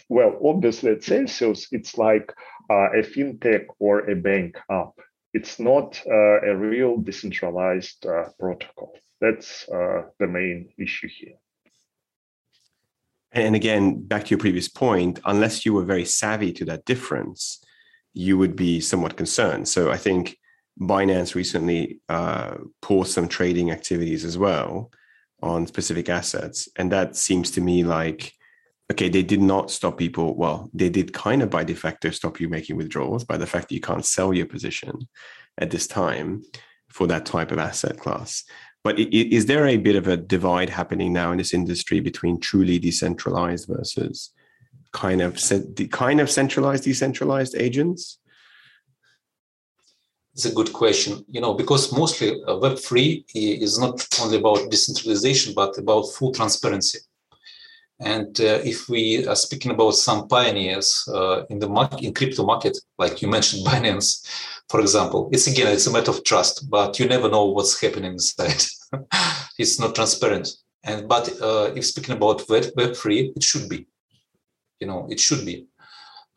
Well, 0.08 0.40
obviously 0.44 0.92
at 0.92 1.04
Celsius, 1.04 1.68
it's 1.72 1.98
like 1.98 2.34
uh, 2.70 2.92
a 2.94 3.04
fintech 3.04 3.66
or 3.80 4.10
a 4.10 4.16
bank 4.16 4.58
app. 4.70 4.94
It's 5.34 5.60
not 5.60 6.02
a 6.06 6.54
real 6.54 6.98
decentralized 6.98 8.06
protocol. 8.38 8.94
That's 9.22 9.70
uh, 9.70 10.04
the 10.20 10.28
main 10.28 10.74
issue 10.78 11.08
here. 11.08 11.36
And 13.32 13.56
again, 13.56 14.06
back 14.06 14.26
to 14.26 14.30
your 14.32 14.40
previous 14.40 14.68
point, 14.68 15.20
unless 15.26 15.66
you 15.66 15.74
were 15.74 15.86
very 15.86 16.06
savvy 16.06 16.52
to 16.54 16.66
that 16.66 16.84
difference, 16.86 17.64
you 18.14 18.38
would 18.38 18.56
be 18.56 18.82
somewhat 18.82 19.16
concerned. 19.16 19.70
So 19.70 19.90
I 19.90 19.98
think 19.98 20.38
Binance 20.80 21.36
recently 21.36 22.02
uh, 22.10 22.56
paused 22.82 23.14
some 23.14 23.28
trading 23.28 23.72
activities 23.72 24.26
as 24.26 24.38
well 24.38 24.92
on 25.42 25.68
specific 25.68 26.10
assets. 26.10 26.68
And 26.76 26.92
that 26.92 27.16
seems 27.16 27.52
to 27.52 27.62
me 27.62 27.84
like, 27.84 28.34
okay, 28.92 29.08
they 29.08 29.24
did 29.24 29.42
not 29.42 29.72
stop 29.72 29.98
people. 29.98 30.36
Well, 30.36 30.70
they 30.74 30.90
did 30.90 31.14
kind 31.14 31.42
of 31.42 31.50
by 31.50 31.64
de 31.64 31.74
facto 31.74 32.10
stop 32.10 32.40
you 32.40 32.50
making 32.50 32.76
withdrawals 32.76 33.24
by 33.24 33.38
the 33.38 33.48
fact 33.48 33.70
that 33.70 33.76
you 33.76 33.82
can't 33.82 34.06
sell 34.06 34.34
your 34.34 34.46
position 34.46 35.08
at 35.58 35.72
this 35.72 35.88
time 35.88 36.44
for 36.90 37.08
that 37.08 37.26
type 37.26 37.52
of 37.52 37.60
asset 37.60 37.98
class. 37.98 38.44
But 38.84 39.00
is 39.00 39.46
there 39.46 39.68
a 39.68 39.78
bit 39.78 39.96
of 39.96 40.08
a 40.08 40.18
divide 40.18 40.70
happening 40.70 41.14
now 41.14 41.32
in 41.32 41.38
this 41.38 41.54
industry 41.54 42.00
between 42.00 42.40
truly 42.40 42.80
decentralized 42.80 43.68
versus 43.68 44.32
kind 44.92 45.22
of 45.22 45.40
kind 45.92 46.20
of 46.20 46.32
centralized, 46.32 46.84
decentralized 46.84 47.56
agents? 47.56 48.18
It's 50.34 50.46
a 50.46 50.54
good 50.54 50.74
question, 50.74 51.26
you 51.30 51.42
know, 51.42 51.54
because 51.54 51.92
mostly 51.92 52.42
uh, 52.48 52.56
Web 52.58 52.80
three 52.80 53.26
is 53.36 53.78
not 53.78 54.08
only 54.22 54.38
about 54.38 54.72
decentralization 54.72 55.54
but 55.54 55.78
about 55.78 56.04
full 56.14 56.32
transparency. 56.32 57.00
And 58.00 58.40
uh, 58.42 58.62
if 58.64 58.90
we 58.90 59.28
are 59.28 59.36
speaking 59.36 59.72
about 59.72 59.92
some 59.92 60.28
pioneers 60.28 61.08
uh, 61.14 61.44
in 61.52 61.60
the 61.60 61.70
market, 61.70 62.02
in 62.02 62.16
crypto 62.16 62.44
market, 62.44 62.76
like 62.98 63.22
you 63.22 63.28
mentioned, 63.28 63.64
Binance, 63.68 64.26
for 64.72 64.80
example, 64.80 65.30
it's 65.32 65.48
again 65.48 65.68
it's 65.68 65.88
a 65.88 65.92
matter 65.92 66.12
of 66.12 66.24
trust, 66.24 66.70
but 66.70 66.98
you 67.00 67.06
never 67.08 67.30
know 67.30 67.46
what's 67.46 67.80
happening 67.80 68.14
inside. 68.14 68.64
it's 69.60 69.80
not 69.80 69.96
transparent. 69.96 70.48
And 70.84 71.08
but 71.08 71.30
uh, 71.42 71.72
if 71.76 71.86
speaking 71.86 72.16
about 72.16 72.48
web 72.50 72.66
web 72.76 72.96
three, 72.96 73.34
it 73.36 73.44
should 73.44 73.68
be. 73.70 73.88
You 74.80 74.88
know, 74.88 75.08
it 75.10 75.20
should 75.20 75.46
be. 75.46 75.68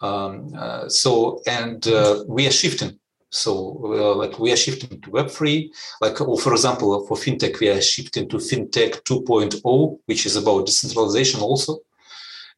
Um, 0.00 0.52
uh, 0.58 0.88
so 0.88 1.40
and 1.46 1.86
uh, 1.86 2.24
we 2.26 2.46
are 2.46 2.56
shifting 2.62 2.98
so, 3.34 3.80
uh, 3.84 4.14
like 4.14 4.38
we 4.38 4.52
are 4.52 4.56
shifting 4.56 5.00
to 5.00 5.10
Web3. 5.10 5.68
Like, 6.00 6.20
oh, 6.20 6.36
for 6.36 6.52
example, 6.52 7.04
for 7.06 7.16
fintech, 7.16 7.58
we 7.58 7.68
are 7.68 7.80
shifting 7.80 8.28
to 8.28 8.36
fintech 8.36 9.02
2.0, 9.02 9.98
which 10.06 10.24
is 10.24 10.36
about 10.36 10.66
decentralization 10.66 11.40
also. 11.40 11.80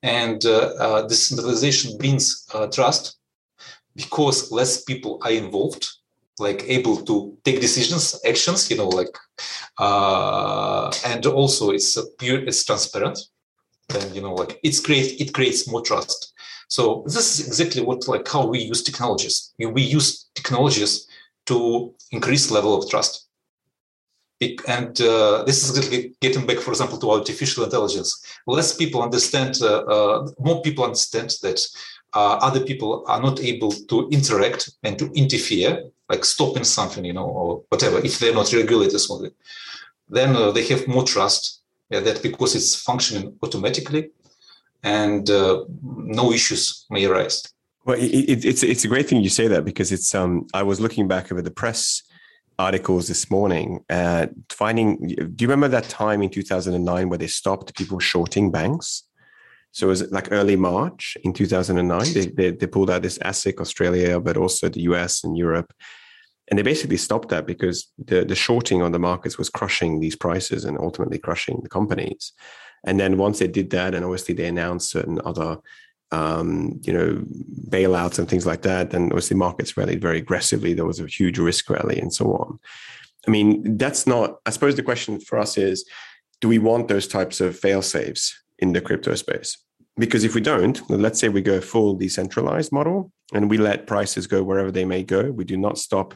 And 0.03 0.45
uh, 0.45 0.75
uh, 0.79 1.07
decentralization 1.07 1.97
means 1.99 2.47
uh, 2.53 2.67
trust 2.67 3.17
because 3.97 4.53
less 4.53 4.85
people 4.85 5.19
are 5.23 5.33
involved, 5.33 5.89
like 6.39 6.63
able 6.69 6.99
to 6.99 7.37
take 7.45 7.61
decisions, 7.61 8.21
actions. 8.25 8.71
You 8.71 8.77
know, 8.77 8.89
like, 8.89 9.17
uh, 9.79 10.93
and 11.05 11.25
also 11.27 11.71
it's 11.71 11.99
pure, 12.19 12.41
it's 12.45 12.65
transparent. 12.65 13.19
And 13.95 14.15
you 14.15 14.23
know, 14.23 14.35
like 14.35 14.61
it's 14.63 14.81
great 14.81 15.21
it 15.21 15.33
creates 15.33 15.69
more 15.69 15.83
trust. 15.83 16.35
So 16.69 17.05
this 17.07 17.41
is 17.41 17.47
exactly 17.47 17.83
what 17.83 18.07
like 18.07 18.29
how 18.29 18.47
we 18.47 18.59
use 18.61 18.83
technologies. 18.83 19.55
We 19.59 19.83
use 19.83 20.29
technologies 20.35 21.07
to 21.47 21.95
increase 22.11 22.51
level 22.51 22.77
of 22.77 22.89
trust. 22.91 23.27
And 24.69 25.01
uh, 25.01 25.45
this 25.45 25.65
is 25.65 26.13
getting 26.21 26.47
back, 26.47 26.59
for 26.59 26.71
example, 26.71 26.99
to 26.99 27.11
artificial 27.11 27.65
intelligence. 27.65 28.23
Less 28.47 28.77
people 28.77 29.03
understand, 29.03 29.59
uh, 29.63 29.79
uh, 29.85 30.29
more 30.39 30.61
people 30.61 30.85
understand 30.85 31.31
that 31.41 31.59
uh, 32.17 32.39
other 32.49 32.61
people 32.61 33.05
are 33.07 33.21
not 33.21 33.39
able 33.41 33.71
to 33.71 34.09
interact 34.09 34.71
and 34.83 34.99
to 34.99 35.07
interfere, 35.13 35.85
like 36.09 36.25
stopping 36.25 36.65
something, 36.65 37.05
you 37.05 37.13
know, 37.13 37.27
or 37.27 37.63
whatever, 37.69 37.99
if 37.99 38.19
they're 38.19 38.35
not 38.35 38.51
regulators. 38.53 39.05
Then 40.09 40.35
uh, 40.35 40.51
they 40.51 40.65
have 40.69 40.89
more 40.89 41.05
trust 41.05 41.61
yeah, 41.91 42.01
that 42.01 42.23
because 42.23 42.55
it's 42.55 42.75
functioning 42.75 43.37
automatically 43.43 44.11
and 44.83 45.29
uh, 45.29 45.65
no 45.83 46.33
issues 46.33 46.87
may 46.89 47.05
arise. 47.05 47.43
Well, 47.85 47.99
it, 48.01 48.45
it's 48.45 48.63
it's 48.63 48.85
a 48.85 48.89
great 48.89 49.09
thing 49.09 49.21
you 49.23 49.29
say 49.29 49.47
that 49.49 49.65
because 49.65 49.93
it's 49.93 50.13
um 50.15 50.47
I 50.55 50.63
was 50.65 50.81
looking 50.81 51.07
back 51.07 51.31
over 51.31 51.43
the 51.43 51.53
press 51.63 52.03
articles 52.59 53.07
this 53.07 53.31
morning, 53.31 53.85
uh, 53.91 54.27
finding. 54.51 54.87
Do 55.37 55.45
you 55.45 55.49
remember 55.49 55.69
that 55.69 55.89
time 55.89 56.21
in 56.23 56.31
2009 56.31 57.09
where 57.09 57.19
they 57.19 57.29
stopped 57.29 57.77
people 57.77 58.01
shorting 58.01 58.51
banks? 58.51 59.05
So 59.77 59.89
it 59.89 59.91
was 59.91 60.11
like 60.11 60.33
early 60.33 60.57
March 60.57 61.19
in 61.23 61.35
2009. 61.35 62.15
They, 62.15 62.27
they, 62.29 62.51
they 62.51 62.67
pulled 62.67 62.89
out 62.89 63.03
this 63.03 63.19
ASIC 63.19 63.61
Australia, 63.61 64.19
but 64.19 64.39
also 64.39 64.71
the 64.71 64.81
US 64.93 65.23
and 65.23 65.37
Europe. 65.37 65.71
And 66.49 66.59
they 66.59 66.63
basically 66.63 66.97
stopped 66.97 67.29
that 67.29 67.47
because 67.47 67.93
the, 68.03 68.25
the 68.25 68.35
shorting 68.35 68.81
on 68.81 68.93
the 68.93 68.99
markets 68.99 69.37
was 69.37 69.51
crushing 69.51 70.01
these 70.01 70.17
prices 70.17 70.65
and 70.65 70.79
ultimately 70.79 71.19
crushing 71.19 71.61
the 71.63 71.69
companies. 71.69 72.33
And 72.87 72.99
then 72.99 73.19
once 73.19 73.39
they 73.39 73.49
did 73.49 73.69
that, 73.73 73.95
and 73.95 74.03
obviously 74.03 74.35
they 74.35 74.47
announced 74.47 74.91
certain 74.91 75.21
other 75.27 75.59
um, 76.11 76.81
you 76.83 76.95
know, 76.95 77.23
bailouts 77.69 78.19
and 78.19 78.31
things 78.31 78.47
like 78.47 78.63
that, 78.63 78.93
then 78.93 79.07
obviously 79.13 79.37
markets 79.37 79.77
rallied 79.77 80.01
very 80.01 80.17
aggressively. 80.17 80.73
There 80.73 80.87
was 80.87 81.01
a 81.01 81.07
huge 81.07 81.39
risk 81.39 81.69
rally 81.69 82.01
and 82.01 82.15
so 82.15 82.33
on. 82.33 82.59
I 83.29 83.31
mean, 83.31 83.77
that's 83.77 84.07
not, 84.07 84.39
I 84.47 84.51
suppose 84.51 84.75
the 84.75 84.83
question 84.83 85.21
for 85.21 85.39
us 85.39 85.59
is, 85.59 85.85
do 86.41 86.49
we 86.49 86.59
want 86.59 86.89
those 86.89 87.07
types 87.07 87.43
of 87.43 87.59
fail 87.59 87.83
safes 87.83 88.43
in 88.59 88.73
the 88.73 88.81
crypto 88.81 89.15
space? 89.15 89.59
Because 89.99 90.25
if 90.25 90.35
we 90.35 90.41
don't, 90.41 90.79
let's 90.91 91.19
say 91.19 91.29
we 91.29 91.41
go 91.41 91.61
full 91.61 91.95
decentralized 91.95 92.71
model 92.71 93.11
and 93.33 93.49
we 93.49 93.57
let 93.57 93.87
prices 93.87 94.27
go 94.27 94.43
wherever 94.43 94.71
they 94.71 94.85
may 94.85 95.03
go, 95.03 95.31
we 95.31 95.45
do 95.45 95.57
not 95.57 95.79
stop, 95.79 96.15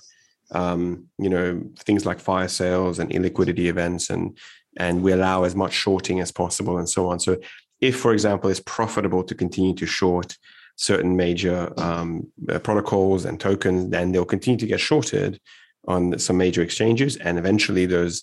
um, 0.52 1.06
you 1.18 1.30
know, 1.30 1.62
things 1.78 2.04
like 2.04 2.20
fire 2.20 2.48
sales 2.48 2.98
and 2.98 3.10
illiquidity 3.10 3.66
events 3.66 4.10
and 4.10 4.36
and 4.78 5.02
we 5.02 5.12
allow 5.12 5.42
as 5.44 5.56
much 5.56 5.72
shorting 5.72 6.20
as 6.20 6.30
possible 6.30 6.78
and 6.78 6.88
so 6.88 7.08
on. 7.08 7.18
So 7.18 7.38
if, 7.80 7.98
for 7.98 8.12
example, 8.12 8.50
it's 8.50 8.60
profitable 8.60 9.24
to 9.24 9.34
continue 9.34 9.74
to 9.74 9.86
short 9.86 10.36
certain 10.76 11.16
major 11.16 11.72
um, 11.78 12.30
uh, 12.48 12.58
protocols 12.58 13.24
and 13.24 13.40
tokens, 13.40 13.90
then 13.90 14.12
they'll 14.12 14.24
continue 14.24 14.58
to 14.58 14.66
get 14.66 14.80
shorted 14.80 15.40
on 15.88 16.18
some 16.18 16.36
major 16.36 16.62
exchanges, 16.62 17.16
and 17.16 17.38
eventually 17.38 17.86
those 17.86 18.22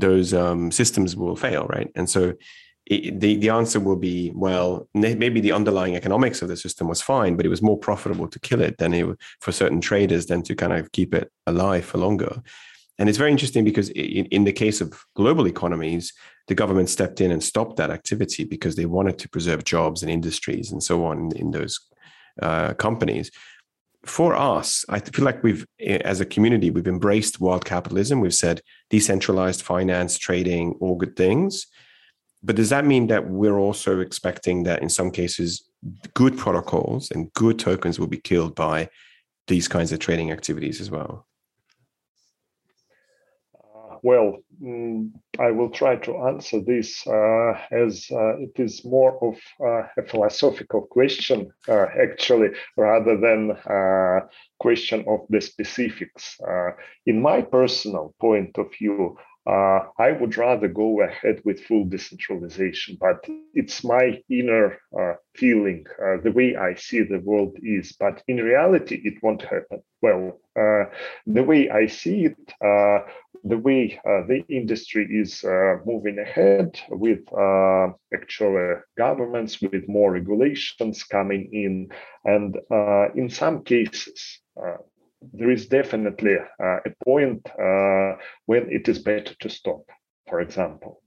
those 0.00 0.34
um, 0.34 0.72
systems 0.72 1.14
will 1.14 1.36
fail, 1.36 1.66
right? 1.68 1.90
And 1.94 2.10
so 2.10 2.34
the 2.88 3.36
the 3.36 3.48
answer 3.48 3.80
will 3.80 3.96
be 3.96 4.30
well, 4.34 4.88
maybe 4.94 5.40
the 5.40 5.52
underlying 5.52 5.96
economics 5.96 6.40
of 6.40 6.48
the 6.48 6.56
system 6.56 6.86
was 6.86 7.02
fine, 7.02 7.36
but 7.36 7.44
it 7.44 7.48
was 7.48 7.62
more 7.62 7.78
profitable 7.78 8.28
to 8.28 8.38
kill 8.38 8.60
it 8.60 8.78
than 8.78 8.94
it 8.94 9.06
for 9.40 9.50
certain 9.52 9.80
traders 9.80 10.26
than 10.26 10.42
to 10.42 10.54
kind 10.54 10.72
of 10.72 10.92
keep 10.92 11.14
it 11.14 11.32
alive 11.46 11.84
for 11.84 11.98
longer. 11.98 12.42
And 12.98 13.08
it's 13.08 13.18
very 13.18 13.30
interesting 13.30 13.64
because 13.64 13.90
in, 13.90 14.26
in 14.26 14.44
the 14.44 14.52
case 14.52 14.80
of 14.80 15.04
global 15.14 15.46
economies, 15.46 16.12
the 16.46 16.54
government 16.54 16.88
stepped 16.88 17.20
in 17.20 17.30
and 17.30 17.42
stopped 17.42 17.76
that 17.76 17.90
activity 17.90 18.44
because 18.44 18.76
they 18.76 18.86
wanted 18.86 19.18
to 19.18 19.28
preserve 19.28 19.64
jobs 19.64 20.02
and 20.02 20.10
industries 20.10 20.70
and 20.72 20.82
so 20.82 21.04
on 21.04 21.32
in 21.36 21.50
those 21.50 21.78
uh, 22.40 22.72
companies. 22.74 23.30
For 24.04 24.36
us, 24.36 24.84
I 24.88 25.00
feel 25.00 25.24
like 25.24 25.42
we've, 25.42 25.66
as 25.80 26.20
a 26.20 26.24
community, 26.24 26.70
we've 26.70 26.86
embraced 26.86 27.40
wild 27.40 27.64
capitalism. 27.64 28.20
We've 28.20 28.32
said 28.32 28.62
decentralized 28.88 29.62
finance, 29.62 30.16
trading, 30.16 30.76
all 30.80 30.94
good 30.94 31.16
things. 31.16 31.66
But 32.46 32.54
does 32.54 32.70
that 32.70 32.86
mean 32.86 33.08
that 33.08 33.28
we're 33.28 33.58
also 33.58 33.98
expecting 33.98 34.62
that 34.62 34.80
in 34.80 34.88
some 34.88 35.10
cases, 35.10 35.68
good 36.14 36.38
protocols 36.38 37.10
and 37.10 37.32
good 37.34 37.58
tokens 37.58 37.98
will 37.98 38.06
be 38.06 38.20
killed 38.20 38.54
by 38.54 38.88
these 39.48 39.66
kinds 39.66 39.90
of 39.90 39.98
trading 39.98 40.30
activities 40.30 40.80
as 40.80 40.88
well? 40.88 41.26
well, 44.06 44.38
mm, 44.62 45.10
I 45.38 45.50
will 45.50 45.70
try 45.70 45.96
to 45.96 46.16
answer 46.28 46.60
this 46.60 47.04
uh, 47.08 47.52
as 47.72 48.06
uh, 48.12 48.38
it 48.38 48.52
is 48.56 48.84
more 48.84 49.18
of 49.20 49.34
uh, 49.60 49.88
a 49.98 50.06
philosophical 50.06 50.82
question, 50.82 51.50
uh, 51.68 51.86
actually, 52.00 52.50
rather 52.76 53.16
than 53.16 53.50
a 53.50 53.74
uh, 53.74 54.20
question 54.60 55.04
of 55.08 55.20
the 55.28 55.40
specifics. 55.40 56.36
Uh, 56.40 56.70
in 57.06 57.20
my 57.20 57.42
personal 57.42 58.14
point 58.20 58.56
of 58.58 58.66
view, 58.78 59.16
uh, 59.46 59.80
I 59.98 60.12
would 60.12 60.36
rather 60.36 60.66
go 60.66 61.02
ahead 61.02 61.40
with 61.44 61.64
full 61.64 61.84
decentralization, 61.84 62.96
but 63.00 63.24
it's 63.54 63.84
my 63.84 64.20
inner 64.28 64.78
uh, 64.98 65.14
feeling, 65.36 65.86
uh, 66.02 66.16
the 66.22 66.32
way 66.32 66.56
I 66.56 66.74
see 66.74 67.02
the 67.02 67.20
world 67.20 67.56
is. 67.62 67.92
But 67.98 68.22
in 68.26 68.38
reality, 68.38 69.00
it 69.04 69.22
won't 69.22 69.42
happen. 69.42 69.82
Well, 70.02 70.40
uh, 70.58 70.84
the 71.26 71.44
way 71.44 71.70
I 71.70 71.86
see 71.86 72.26
it, 72.26 72.36
uh, 72.60 73.06
the 73.44 73.58
way 73.58 74.00
uh, 74.04 74.26
the 74.26 74.44
industry 74.48 75.06
is 75.10 75.44
moving 75.84 76.18
ahead 76.18 76.80
with 76.88 77.20
actual 78.12 78.80
governments, 78.98 79.60
with 79.62 79.88
more 79.88 80.12
regulations 80.12 81.04
coming 81.04 81.48
in, 81.52 81.88
and 82.24 82.56
in 83.14 83.30
some 83.30 83.62
cases, 83.62 84.40
there 85.32 85.50
is 85.50 85.66
definitely 85.66 86.36
uh, 86.62 86.78
a 86.84 87.04
point 87.04 87.46
uh, 87.58 88.16
when 88.46 88.70
it 88.70 88.88
is 88.88 88.98
better 88.98 89.34
to 89.40 89.48
stop, 89.48 89.84
for 90.28 90.40
example. 90.40 91.02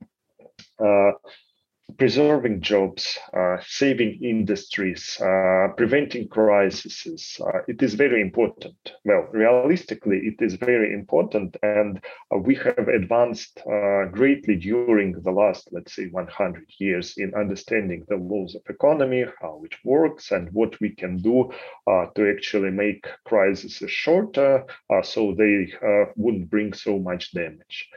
Preserving 1.98 2.62
jobs, 2.62 3.18
uh, 3.34 3.58
saving 3.66 4.20
industries, 4.24 5.20
uh, 5.22 5.70
preventing 5.76 6.28
crises. 6.28 7.40
Uh, 7.42 7.60
it 7.68 7.82
is 7.82 7.96
very 7.96 8.22
important. 8.22 8.76
Well, 9.06 9.28
realistically, 9.32 10.20
it 10.20 10.42
is 10.44 10.56
very 10.56 10.94
important. 10.94 11.58
And 11.64 12.00
uh, 12.34 12.38
we 12.38 12.56
have 12.56 12.88
advanced 12.88 13.62
uh, 13.66 14.06
greatly 14.12 14.58
during 14.58 15.14
the 15.14 15.32
last, 15.32 15.70
let's 15.72 15.96
say, 15.96 16.08
100 16.12 16.66
years 16.78 17.16
in 17.18 17.34
understanding 17.34 18.06
the 18.08 18.18
laws 18.18 18.56
of 18.56 18.62
economy, 18.70 19.26
how 19.42 19.62
it 19.66 19.74
works, 19.84 20.32
and 20.32 20.52
what 20.52 20.80
we 20.80 20.90
can 20.90 21.18
do 21.18 21.52
uh, 21.88 22.06
to 22.16 22.30
actually 22.30 22.72
make 22.72 23.08
crises 23.26 23.82
shorter 23.88 24.64
so 25.04 25.34
they 25.34 25.74
wouldn't 26.16 26.50
bring 26.50 26.74
so 26.74 27.00
much 27.00 27.32
damage. 27.32 27.90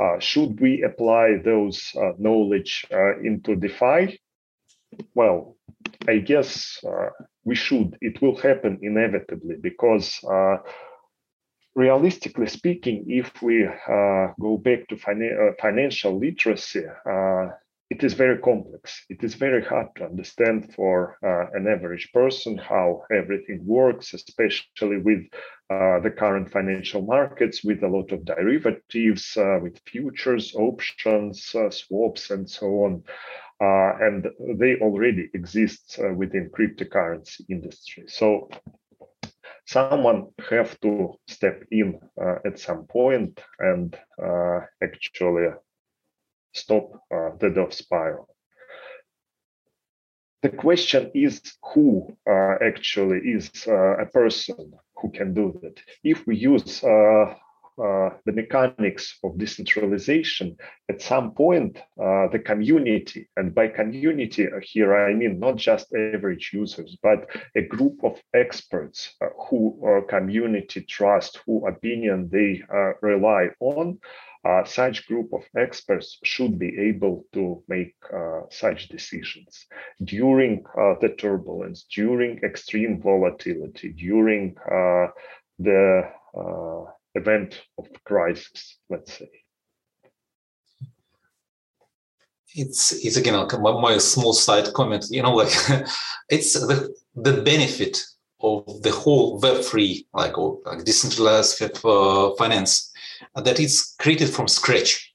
Uh, 0.00 0.18
should 0.18 0.58
we 0.60 0.82
apply 0.82 1.36
those 1.44 1.92
uh, 1.96 2.12
knowledge 2.18 2.86
uh, 2.90 3.18
into 3.20 3.54
DeFi? 3.54 4.18
Well, 5.14 5.56
I 6.08 6.18
guess 6.18 6.82
uh, 6.84 7.10
we 7.44 7.54
should. 7.54 7.98
It 8.00 8.22
will 8.22 8.36
happen 8.36 8.78
inevitably 8.80 9.56
because, 9.60 10.18
uh, 10.24 10.56
realistically 11.74 12.46
speaking, 12.46 13.04
if 13.08 13.42
we 13.42 13.68
go 14.40 14.56
back 14.56 14.88
to 14.88 14.96
fina- 14.96 15.52
financial 15.60 16.18
literacy, 16.18 16.84
it 17.90 18.04
is 18.04 18.14
very 18.14 18.38
complex. 18.38 19.04
It 19.08 19.22
is 19.24 19.34
very 19.34 19.64
hard 19.64 19.88
to 19.96 20.04
understand 20.04 20.72
for 20.74 21.18
uh, 21.24 21.56
an 21.58 21.66
average 21.66 22.10
person 22.12 22.56
how 22.56 23.02
everything 23.12 23.66
works, 23.66 24.14
especially 24.14 24.98
with 24.98 25.22
uh, 25.70 26.00
the 26.00 26.10
current 26.10 26.50
financial 26.50 27.00
markets, 27.00 27.62
with 27.62 27.84
a 27.84 27.88
lot 27.88 28.10
of 28.10 28.24
derivatives, 28.24 29.36
uh, 29.36 29.58
with 29.62 29.78
futures, 29.86 30.52
options, 30.56 31.54
uh, 31.54 31.70
swaps, 31.70 32.30
and 32.30 32.50
so 32.50 32.66
on. 32.84 33.02
Uh, 33.62 33.94
and 34.00 34.26
they 34.58 34.76
already 34.80 35.30
exist 35.32 36.00
uh, 36.02 36.12
within 36.12 36.50
cryptocurrency 36.50 37.42
industry. 37.48 38.04
So 38.08 38.48
someone 39.66 40.28
have 40.48 40.80
to 40.80 41.14
step 41.28 41.62
in 41.70 42.00
at 42.44 42.58
some 42.58 42.86
point 42.86 43.40
and 43.60 43.96
actually 44.82 45.48
stop 46.52 46.90
the 47.38 47.50
death 47.54 47.74
spiral. 47.74 48.34
The 50.42 50.48
question 50.48 51.10
is 51.14 51.42
who 51.74 52.16
uh, 52.26 52.54
actually 52.64 53.18
is 53.18 53.50
uh, 53.66 53.98
a 53.98 54.06
person 54.06 54.72
who 54.96 55.10
can 55.10 55.34
do 55.34 55.58
that. 55.62 55.78
If 56.02 56.26
we 56.26 56.36
use 56.36 56.82
uh, 56.82 57.34
uh, 57.82 58.10
the 58.24 58.32
mechanics 58.32 59.18
of 59.22 59.36
decentralization, 59.36 60.56
at 60.88 61.02
some 61.02 61.32
point, 61.32 61.78
uh, 61.78 62.28
the 62.28 62.38
community, 62.38 63.28
and 63.36 63.54
by 63.54 63.68
community 63.68 64.48
here 64.62 64.94
I 64.94 65.12
mean 65.12 65.38
not 65.38 65.56
just 65.56 65.94
average 65.94 66.50
users, 66.54 66.96
but 67.02 67.28
a 67.54 67.62
group 67.62 68.02
of 68.02 68.20
experts 68.34 69.14
uh, 69.22 69.26
who 69.48 70.04
community 70.08 70.80
trust, 70.82 71.40
who 71.44 71.66
opinion 71.66 72.30
they 72.32 72.62
rely 73.02 73.48
on, 73.60 73.98
uh, 74.44 74.64
such 74.64 75.06
group 75.06 75.32
of 75.32 75.42
experts 75.56 76.18
should 76.24 76.58
be 76.58 76.78
able 76.78 77.26
to 77.32 77.62
make 77.68 77.94
uh, 78.12 78.40
such 78.50 78.88
decisions 78.88 79.66
during 80.04 80.64
uh, 80.78 80.94
the 81.00 81.10
turbulence, 81.10 81.84
during 81.94 82.38
extreme 82.42 83.00
volatility, 83.02 83.92
during 83.92 84.56
uh, 84.70 85.08
the 85.58 86.10
uh, 86.34 86.84
event 87.14 87.60
of 87.78 87.86
crisis, 88.04 88.78
let's 88.88 89.12
say. 89.12 89.28
It's 92.52 92.92
it's 93.04 93.16
again 93.16 93.46
my 93.62 93.98
small 93.98 94.32
side 94.32 94.72
comment. 94.72 95.04
You 95.10 95.22
know, 95.22 95.34
like 95.34 95.52
it's 96.28 96.54
the 96.54 96.92
the 97.14 97.42
benefit 97.42 98.02
of 98.42 98.82
the 98.82 98.90
whole 98.90 99.40
Web3 99.40 100.06
like, 100.14 100.38
or, 100.38 100.58
like 100.64 100.84
decentralized 100.84 101.62
uh, 101.84 102.34
finance 102.36 102.89
that 103.34 103.60
it's 103.60 103.94
created 103.96 104.30
from 104.30 104.48
scratch. 104.48 105.14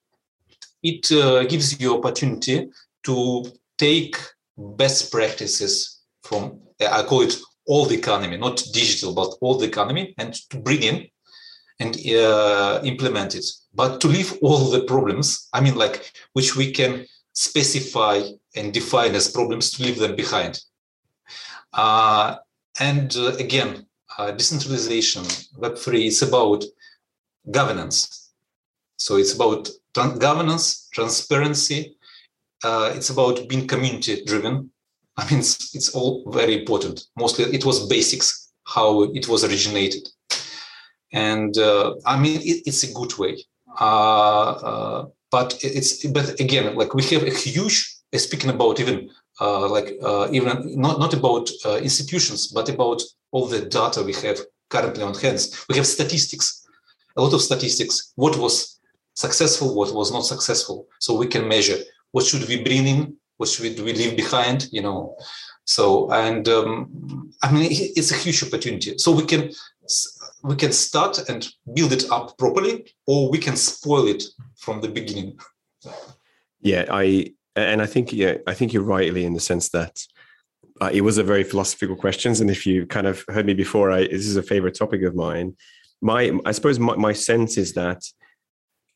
It 0.83 1.11
uh, 1.11 1.43
gives 1.45 1.79
you 1.79 1.97
opportunity 1.97 2.69
to 3.03 3.45
take 3.77 4.15
best 4.57 5.11
practices 5.11 6.01
from 6.23 6.59
i 6.79 7.03
call 7.03 7.21
it 7.21 7.35
all 7.67 7.85
the 7.85 7.95
economy 7.95 8.37
not 8.37 8.63
digital 8.73 9.13
but 9.13 9.29
all 9.41 9.57
the 9.57 9.65
economy 9.65 10.13
and 10.17 10.33
to 10.49 10.57
bring 10.57 10.81
in 10.81 11.07
and 11.81 11.97
uh, 12.07 12.79
implement 12.85 13.35
it. 13.35 13.45
But 13.73 13.99
to 13.99 14.07
leave 14.07 14.37
all 14.41 14.69
the 14.69 14.83
problems 14.85 15.49
i 15.53 15.59
mean 15.59 15.75
like 15.75 16.11
which 16.33 16.55
we 16.55 16.71
can 16.71 17.05
specify 17.35 18.21
and 18.55 18.73
define 18.73 19.13
as 19.13 19.29
problems 19.29 19.71
to 19.71 19.83
leave 19.83 19.99
them 19.99 20.15
behind. 20.15 20.61
Uh, 21.73 22.37
and 22.79 23.15
uh, 23.17 23.35
again, 23.37 23.85
uh, 24.17 24.31
decentralization, 24.31 25.23
Web3 25.59 26.07
is 26.07 26.21
about 26.21 26.63
governance. 27.51 28.31
So 28.97 29.17
it's 29.17 29.33
about 29.33 29.69
governance, 29.95 30.89
transparency. 30.93 31.97
Uh, 32.63 32.93
it's 32.95 33.09
about 33.09 33.47
being 33.47 33.67
community 33.67 34.23
driven. 34.25 34.71
I 35.17 35.29
mean, 35.29 35.39
it's, 35.39 35.75
it's 35.75 35.89
all 35.95 36.29
very 36.31 36.59
important. 36.59 37.05
Mostly 37.17 37.45
it 37.45 37.65
was 37.65 37.87
basics, 37.87 38.51
how 38.65 39.03
it 39.03 39.27
was 39.27 39.43
originated. 39.43 40.07
And 41.13 41.57
uh, 41.57 41.95
I 42.05 42.19
mean, 42.19 42.41
it, 42.41 42.63
it's 42.65 42.83
a 42.83 42.93
good 42.93 43.17
way. 43.17 43.37
Uh, 43.79 44.51
uh, 44.51 45.05
but 45.31 45.57
it's, 45.61 46.05
but 46.07 46.39
again, 46.39 46.75
like 46.75 46.93
we 46.93 47.03
have 47.03 47.23
a 47.23 47.29
huge, 47.29 47.95
speaking 48.13 48.49
about 48.49 48.79
even 48.79 49.09
uh, 49.41 49.67
like 49.67 49.97
uh, 50.01 50.27
even 50.31 50.79
not, 50.79 50.99
not 50.99 51.13
about 51.13 51.49
uh, 51.65 51.77
institutions, 51.77 52.47
but 52.47 52.69
about 52.69 53.01
all 53.31 53.45
the 53.45 53.61
data 53.61 54.01
we 54.01 54.13
have 54.13 54.39
currently 54.69 55.03
on 55.03 55.13
hands. 55.15 55.65
We 55.69 55.75
have 55.75 55.85
statistics, 55.85 56.64
a 57.15 57.21
lot 57.21 57.33
of 57.33 57.41
statistics, 57.41 58.13
what 58.15 58.37
was 58.37 58.79
successful, 59.13 59.75
what 59.75 59.93
was 59.93 60.11
not 60.11 60.25
successful. 60.25 60.87
So 60.99 61.15
we 61.15 61.27
can 61.27 61.47
measure 61.47 61.77
what 62.11 62.25
should 62.25 62.47
we 62.47 62.63
bring 62.63 62.87
in, 62.87 63.15
what 63.37 63.49
should 63.49 63.79
we 63.79 63.93
leave 63.93 64.15
behind, 64.15 64.67
you 64.71 64.81
know. 64.81 65.17
So, 65.65 66.11
and 66.11 66.47
um, 66.47 67.33
I 67.41 67.51
mean, 67.51 67.67
it's 67.71 68.11
a 68.11 68.15
huge 68.15 68.43
opportunity. 68.43 68.97
So 68.97 69.11
we 69.11 69.25
can 69.25 69.51
we 70.43 70.55
can 70.55 70.71
start 70.71 71.27
and 71.29 71.47
build 71.73 71.91
it 71.91 72.09
up 72.11 72.37
properly, 72.37 72.93
or 73.07 73.29
we 73.29 73.39
can 73.39 73.55
spoil 73.55 74.07
it 74.07 74.23
from 74.57 74.81
the 74.81 74.87
beginning. 74.87 75.39
Yeah, 76.61 76.85
I 76.91 77.33
and 77.55 77.81
I 77.81 77.87
think 77.87 78.13
yeah, 78.13 78.35
I 78.45 78.53
think 78.53 78.73
you're 78.73 78.83
rightly 78.83 79.25
in 79.25 79.33
the 79.33 79.39
sense 79.39 79.69
that 79.69 80.05
uh, 80.81 80.89
it 80.93 81.01
was 81.01 81.17
a 81.17 81.23
very 81.23 81.43
philosophical 81.43 81.95
questions, 81.95 82.41
and 82.41 82.51
if 82.51 82.65
you 82.65 82.85
kind 82.85 83.07
of 83.07 83.23
heard 83.27 83.45
me 83.45 83.53
before, 83.53 83.91
I 83.91 84.07
this 84.07 84.27
is 84.27 84.35
a 84.35 84.43
favorite 84.43 84.75
topic 84.75 85.01
of 85.03 85.15
mine. 85.15 85.55
My 86.05 86.31
I 86.45 86.51
suppose 86.51 86.77
my, 86.77 86.95
my 86.95 87.13
sense 87.13 87.57
is 87.57 87.73
that 87.73 88.01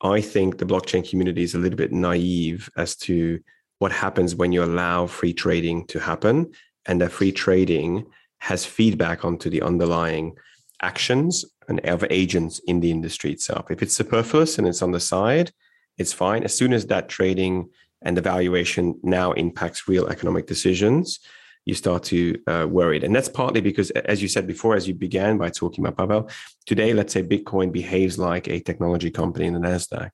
I 0.00 0.20
think 0.20 0.58
the 0.58 0.70
blockchain 0.72 1.08
community 1.08 1.42
is 1.42 1.54
a 1.56 1.58
little 1.58 1.76
bit 1.76 1.92
naive 1.92 2.70
as 2.76 2.94
to 3.06 3.40
what 3.80 3.90
happens 3.90 4.36
when 4.36 4.52
you 4.52 4.62
allow 4.62 5.08
free 5.08 5.32
trading 5.32 5.86
to 5.88 5.98
happen, 5.98 6.52
and 6.86 7.00
that 7.00 7.10
free 7.10 7.32
trading 7.32 8.06
has 8.38 8.64
feedback 8.64 9.24
onto 9.24 9.50
the 9.50 9.60
underlying 9.60 10.36
actions 10.82 11.44
and 11.68 11.80
of 11.80 12.04
agents 12.10 12.60
in 12.68 12.78
the 12.78 12.92
industry 12.92 13.32
itself. 13.32 13.72
If 13.72 13.82
it's 13.82 13.96
superfluous 13.96 14.56
and 14.58 14.68
it's 14.68 14.82
on 14.82 14.92
the 14.92 15.00
side, 15.00 15.50
it's 15.98 16.12
fine. 16.12 16.44
As 16.44 16.56
soon 16.56 16.72
as 16.72 16.86
that 16.86 17.08
trading 17.08 17.70
and 18.02 18.16
the 18.16 18.22
valuation 18.32 19.00
now 19.02 19.32
impacts 19.32 19.88
real 19.88 20.06
economic 20.06 20.46
decisions, 20.46 21.18
you 21.64 21.74
start 21.74 22.02
to 22.04 22.40
uh, 22.46 22.66
worry. 22.68 23.02
And 23.02 23.14
that's 23.14 23.28
partly 23.28 23.60
because, 23.60 23.90
as 23.90 24.22
you 24.22 24.28
said 24.28 24.46
before, 24.46 24.74
as 24.74 24.88
you 24.88 24.94
began 24.94 25.38
by 25.38 25.50
talking 25.50 25.84
about 25.84 25.98
Pavel, 25.98 26.30
today, 26.66 26.92
let's 26.92 27.12
say 27.12 27.22
Bitcoin 27.22 27.70
behaves 27.72 28.18
like 28.18 28.48
a 28.48 28.60
technology 28.60 29.10
company 29.10 29.46
in 29.46 29.54
the 29.54 29.60
NASDAQ. 29.60 30.10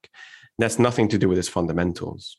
That's 0.59 0.79
nothing 0.79 1.09
to 1.09 1.19
do 1.19 1.29
with 1.29 1.39
its 1.39 1.49
fundamentals, 1.49 2.39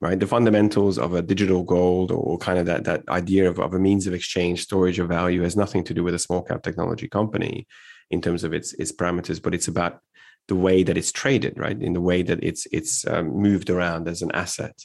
right? 0.00 0.18
The 0.18 0.26
fundamentals 0.26 0.98
of 0.98 1.14
a 1.14 1.22
digital 1.22 1.62
gold 1.62 2.10
or 2.10 2.38
kind 2.38 2.58
of 2.58 2.66
that, 2.66 2.84
that 2.84 3.08
idea 3.08 3.48
of, 3.48 3.58
of 3.58 3.74
a 3.74 3.78
means 3.78 4.06
of 4.06 4.14
exchange, 4.14 4.62
storage 4.62 4.98
of 4.98 5.08
value 5.08 5.42
has 5.42 5.56
nothing 5.56 5.84
to 5.84 5.94
do 5.94 6.04
with 6.04 6.14
a 6.14 6.18
small 6.18 6.42
cap 6.42 6.62
technology 6.62 7.08
company 7.08 7.66
in 8.10 8.20
terms 8.20 8.44
of 8.44 8.54
its, 8.54 8.72
its 8.74 8.92
parameters, 8.92 9.42
but 9.42 9.54
it's 9.54 9.68
about 9.68 10.00
the 10.48 10.54
way 10.54 10.82
that 10.82 10.96
it's 10.96 11.12
traded, 11.12 11.58
right? 11.58 11.80
In 11.80 11.92
the 11.92 12.00
way 12.00 12.22
that 12.22 12.42
it's 12.42 12.66
it's 12.70 13.06
um, 13.06 13.28
moved 13.36 13.70
around 13.70 14.08
as 14.08 14.22
an 14.22 14.30
asset. 14.32 14.76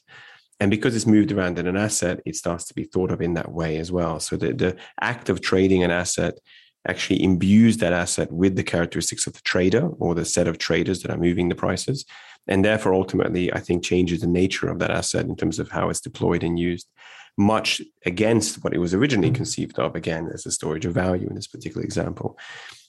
And 0.62 0.70
because 0.70 0.96
it's 0.96 1.08
moved 1.08 1.32
around 1.32 1.58
in 1.58 1.66
an 1.66 1.76
asset, 1.76 2.22
it 2.24 2.36
starts 2.36 2.66
to 2.66 2.76
be 2.76 2.84
thought 2.84 3.10
of 3.10 3.20
in 3.20 3.34
that 3.34 3.52
way 3.52 3.78
as 3.78 3.92
well. 3.92 4.20
So 4.20 4.38
the, 4.38 4.54
the 4.54 4.78
act 5.02 5.28
of 5.28 5.42
trading 5.42 5.84
an 5.84 5.90
asset 5.90 6.36
actually 6.88 7.24
imbues 7.24 7.78
that 7.78 7.94
asset 7.94 8.32
with 8.32 8.56
the 8.56 8.64
characteristics 8.64 9.26
of 9.26 9.34
the 9.34 9.42
trader 9.42 9.90
or 9.98 10.14
the 10.14 10.24
set 10.24 10.48
of 10.48 10.60
traders 10.60 11.02
that 11.02 11.12
are 11.12 11.18
moving 11.18 11.50
the 11.50 11.56
prices. 11.56 12.06
And 12.48 12.64
therefore, 12.64 12.94
ultimately, 12.94 13.52
I 13.52 13.60
think 13.60 13.84
changes 13.84 14.22
the 14.22 14.28
nature 14.28 14.70
of 14.70 14.78
that 14.80 14.92
asset 14.92 15.26
in 15.26 15.36
terms 15.36 15.58
of 15.58 15.72
how 15.72 15.90
it's 15.90 16.00
deployed 16.00 16.44
and 16.44 16.60
used, 16.60 16.88
much 17.38 17.82
against 18.06 18.64
what 18.64 18.74
it 18.74 18.80
was 18.80 18.94
originally 18.94 19.30
mm-hmm. 19.30 19.38
conceived 19.38 19.80
of, 19.80 19.96
again, 19.96 20.30
as 20.32 20.46
a 20.46 20.52
storage 20.52 20.86
of 20.86 20.94
value 20.94 21.28
in 21.28 21.36
this 21.36 21.48
particular 21.48 21.84
example. 21.84 22.38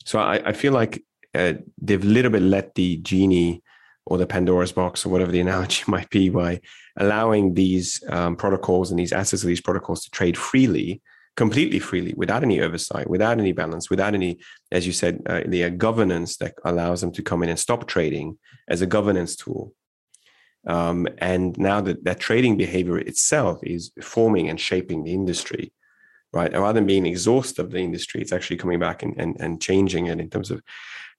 So 0.05 0.19
I, 0.19 0.43
I 0.45 0.53
feel 0.53 0.75
like 0.75 1.03
uh, 1.35 1.55
they've 1.81 2.05
a 2.05 2.07
little 2.07 2.31
bit 2.31 2.43
let 2.43 2.75
the 2.75 2.99
genie 2.99 3.63
or 4.07 4.19
the 4.19 4.27
Pandora's 4.27 4.73
box 4.73 5.07
or 5.07 5.11
whatever 5.11 5.33
the 5.33 5.41
analogy 5.41 5.85
might 5.89 6.11
be 6.11 6.29
by 6.29 6.61
allowing 6.99 7.55
these 7.55 8.03
um, 8.09 8.37
protocols 8.37 8.91
and 8.91 8.99
these 8.99 9.13
assets 9.13 9.43
of 9.43 9.47
these 9.47 9.61
protocols 9.61 10.05
to 10.05 10.11
trade 10.11 10.37
freely, 10.37 11.01
completely 11.37 11.79
freely, 11.79 12.15
without 12.17 12.43
any 12.43 12.61
oversight, 12.61 13.09
without 13.09 13.39
any 13.39 13.53
balance, 13.53 13.89
without 13.89 14.15
any, 14.15 14.39
as 14.71 14.87
you 14.87 14.93
said, 14.93 15.23
uh, 15.27 15.41
the 15.47 15.65
uh, 15.65 15.69
governance 15.71 16.37
that 16.37 16.55
allows 16.65 17.01
them 17.01 17.13
to 17.13 17.23
come 17.23 17.43
in 17.43 17.49
and 17.49 17.59
stop 17.59 17.87
trading 17.87 18.39
as 18.69 18.83
a 18.83 18.87
governance 18.87 19.37
tool. 19.37 19.73
Um, 20.67 21.09
and 21.19 21.59
now 21.59 21.81
that 21.81 22.05
that 22.05 22.21
trading 22.21 22.57
behavior 22.57 22.99
itself 22.99 23.59
is 23.63 23.91
forming 24.01 24.49
and 24.49 24.61
shaping 24.61 25.03
the 25.03 25.13
industry, 25.13 25.73
right? 26.33 26.53
Rather 26.53 26.75
than 26.75 26.87
being 26.87 27.07
exhaustive 27.07 27.67
of 27.67 27.73
the 27.73 27.79
industry, 27.79 28.21
it's 28.21 28.33
actually 28.33 28.59
coming 28.59 28.79
back 28.79 29.03
and, 29.03 29.15
and, 29.19 29.37
and 29.41 29.61
changing 29.61 30.07
it 30.07 30.21
in 30.21 30.31
terms 30.31 30.51
of 30.51 30.63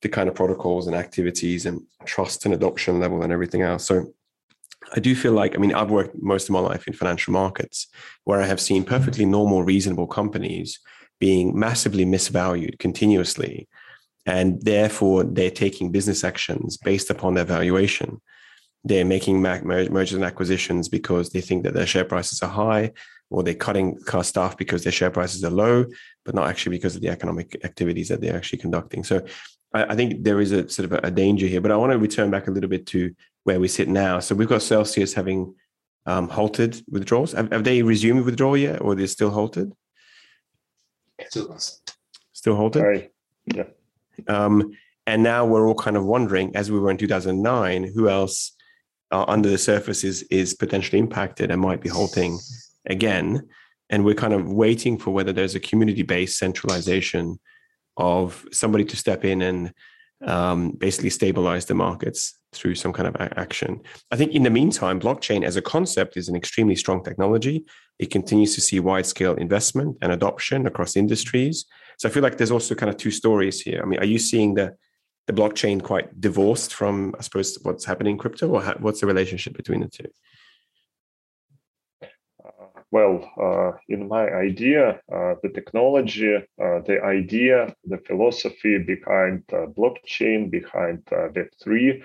the 0.03 0.09
kind 0.09 0.29
of 0.29 0.35
protocols 0.35 0.85
and 0.85 0.95
activities 0.95 1.65
and 1.65 1.81
trust 2.05 2.45
and 2.45 2.53
adoption 2.53 2.99
level 2.99 3.23
and 3.23 3.33
everything 3.33 3.63
else. 3.63 3.85
So 3.85 4.13
I 4.95 4.99
do 4.99 5.15
feel 5.15 5.31
like, 5.31 5.55
I 5.55 5.57
mean, 5.57 5.73
I've 5.73 5.89
worked 5.89 6.21
most 6.21 6.49
of 6.49 6.53
my 6.53 6.59
life 6.59 6.87
in 6.87 6.93
financial 6.93 7.33
markets 7.33 7.87
where 8.25 8.41
I 8.41 8.45
have 8.45 8.61
seen 8.61 8.83
perfectly 8.83 9.25
normal, 9.25 9.63
reasonable 9.63 10.07
companies 10.07 10.79
being 11.19 11.57
massively 11.57 12.05
misvalued 12.05 12.77
continuously. 12.79 13.67
And 14.25 14.61
therefore, 14.61 15.23
they're 15.23 15.49
taking 15.49 15.91
business 15.91 16.23
actions 16.23 16.77
based 16.77 17.09
upon 17.09 17.33
their 17.33 17.45
valuation. 17.45 18.21
They're 18.83 19.05
making 19.05 19.41
mergers 19.41 20.13
and 20.13 20.25
acquisitions 20.25 20.89
because 20.89 21.29
they 21.29 21.41
think 21.41 21.63
that 21.63 21.73
their 21.73 21.87
share 21.87 22.05
prices 22.05 22.41
are 22.43 22.49
high, 22.49 22.91
or 23.29 23.41
they're 23.41 23.53
cutting 23.53 23.97
cost 24.05 24.29
staff 24.29 24.57
because 24.57 24.83
their 24.83 24.91
share 24.91 25.09
prices 25.09 25.43
are 25.43 25.49
low, 25.49 25.85
but 26.25 26.35
not 26.35 26.49
actually 26.49 26.77
because 26.77 26.95
of 26.95 27.01
the 27.01 27.09
economic 27.09 27.57
activities 27.63 28.09
that 28.09 28.21
they're 28.21 28.35
actually 28.35 28.59
conducting. 28.59 29.03
So 29.03 29.25
I, 29.73 29.83
I 29.85 29.95
think 29.95 30.23
there 30.23 30.39
is 30.41 30.51
a 30.51 30.69
sort 30.69 30.91
of 30.91 30.93
a, 30.93 31.07
a, 31.07 31.11
danger 31.11 31.47
here. 31.47 31.61
But 31.61 31.71
I 31.71 31.77
want 31.77 31.91
to 31.91 31.97
return 31.97 32.31
back 32.31 32.47
a 32.47 32.51
little 32.51 32.69
bit 32.69 32.85
to 32.87 33.13
where 33.43 33.59
we 33.59 33.67
sit 33.67 33.87
now. 33.87 34.19
So 34.19 34.35
we've 34.35 34.47
got 34.47 34.61
Celsius 34.61 35.13
having 35.13 35.55
um, 36.05 36.29
halted 36.29 36.81
withdrawals. 36.89 37.33
Have, 37.33 37.51
have, 37.51 37.63
they 37.63 37.81
resumed 37.81 38.25
withdrawal 38.25 38.57
yet, 38.57 38.81
or 38.81 38.95
they're 38.95 39.07
still 39.07 39.31
halted? 39.31 39.73
Still, 41.27 41.57
still 42.33 42.55
halted. 42.55 42.81
Sorry. 42.81 43.09
Yeah. 43.45 43.65
Um, 44.27 44.71
and 45.05 45.23
now 45.23 45.45
we're 45.45 45.67
all 45.67 45.75
kind 45.75 45.97
of 45.97 46.05
wondering, 46.05 46.55
as 46.55 46.71
we 46.71 46.79
were 46.79 46.91
in 46.91 46.97
2009, 46.97 47.91
who 47.93 48.09
else 48.09 48.53
uh, 49.11 49.25
under 49.27 49.49
the 49.49 49.57
surface 49.57 50.03
is 50.03 50.23
is 50.23 50.53
potentially 50.53 50.99
impacted 50.99 51.51
and 51.51 51.61
might 51.61 51.81
be 51.81 51.89
halting 51.89 52.39
again. 52.87 53.47
And 53.89 54.05
we're 54.05 54.15
kind 54.15 54.33
of 54.33 54.51
waiting 54.51 54.97
for 54.97 55.11
whether 55.11 55.33
there's 55.33 55.55
a 55.55 55.59
community-based 55.59 56.37
centralization 56.37 57.39
of 57.97 58.45
somebody 58.51 58.85
to 58.85 58.95
step 58.95 59.25
in 59.25 59.41
and 59.41 59.73
um, 60.25 60.71
basically 60.71 61.09
stabilize 61.09 61.65
the 61.65 61.73
markets 61.73 62.39
through 62.53 62.75
some 62.75 62.93
kind 62.93 63.07
of 63.07 63.15
action. 63.19 63.81
I 64.11 64.15
think 64.15 64.33
in 64.33 64.43
the 64.43 64.49
meantime, 64.49 64.99
blockchain 64.99 65.43
as 65.43 65.55
a 65.55 65.61
concept 65.61 66.17
is 66.17 66.29
an 66.29 66.35
extremely 66.35 66.75
strong 66.75 67.03
technology. 67.03 67.65
It 67.99 68.11
continues 68.11 68.55
to 68.55 68.61
see 68.61 68.79
wide 68.79 69.05
scale 69.05 69.33
investment 69.35 69.97
and 70.01 70.11
adoption 70.11 70.67
across 70.67 70.95
industries. 70.95 71.65
So 71.97 72.07
I 72.07 72.11
feel 72.11 72.23
like 72.23 72.37
there's 72.37 72.51
also 72.51 72.75
kind 72.75 72.89
of 72.89 72.97
two 72.97 73.11
stories 73.11 73.61
here. 73.61 73.81
I 73.81 73.85
mean, 73.85 73.99
are 73.99 74.05
you 74.05 74.19
seeing 74.19 74.53
the 74.53 74.75
the 75.25 75.33
blockchain 75.33 75.81
quite 75.81 76.19
divorced 76.19 76.73
from, 76.73 77.15
I 77.17 77.21
suppose, 77.21 77.57
what's 77.61 77.85
happening 77.85 78.11
in 78.11 78.17
crypto, 78.17 78.49
or 78.49 78.61
what's 78.79 78.99
the 78.99 79.07
relationship 79.07 79.55
between 79.55 79.79
the 79.79 79.87
two? 79.87 80.09
Well, 82.93 83.15
uh, 83.41 83.71
in 83.89 84.07
my 84.07 84.25
idea, 84.29 85.01
uh, 85.11 85.33
the 85.41 85.49
technology, 85.49 86.35
uh, 86.35 86.79
the 86.89 86.99
idea, 87.03 87.75
the 87.85 87.97
philosophy 88.07 88.77
behind 88.77 89.43
blockchain, 89.77 90.51
behind 90.51 91.03
Web3, 91.05 92.03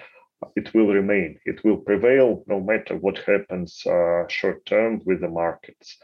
it 0.56 0.72
will 0.72 0.86
remain. 1.00 1.38
It 1.44 1.62
will 1.62 1.76
prevail 1.76 2.42
no 2.46 2.58
matter 2.60 2.96
what 2.96 3.18
happens 3.18 3.84
short 4.28 4.64
term 4.64 5.02
with 5.04 5.20
the 5.20 5.28
markets. 5.28 5.98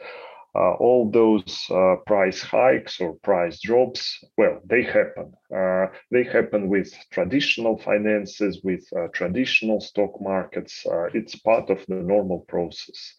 Uh, 0.57 0.75
all 0.75 1.11
those 1.11 1.67
uh, 1.71 1.97
price 2.07 2.40
hikes 2.40 3.01
or 3.01 3.14
price 3.25 3.61
drops, 3.61 4.23
well, 4.38 4.61
they 4.64 4.83
happen. 4.83 5.33
Uh, 5.55 5.87
they 6.12 6.23
happen 6.23 6.69
with 6.69 6.93
traditional 7.11 7.77
finances, 7.79 8.61
with 8.62 8.85
traditional 9.12 9.81
stock 9.81 10.21
markets. 10.21 10.87
it's 11.12 11.35
part 11.37 11.71
of 11.71 11.85
the 11.87 11.97
normal 11.97 12.40
process. 12.49 13.14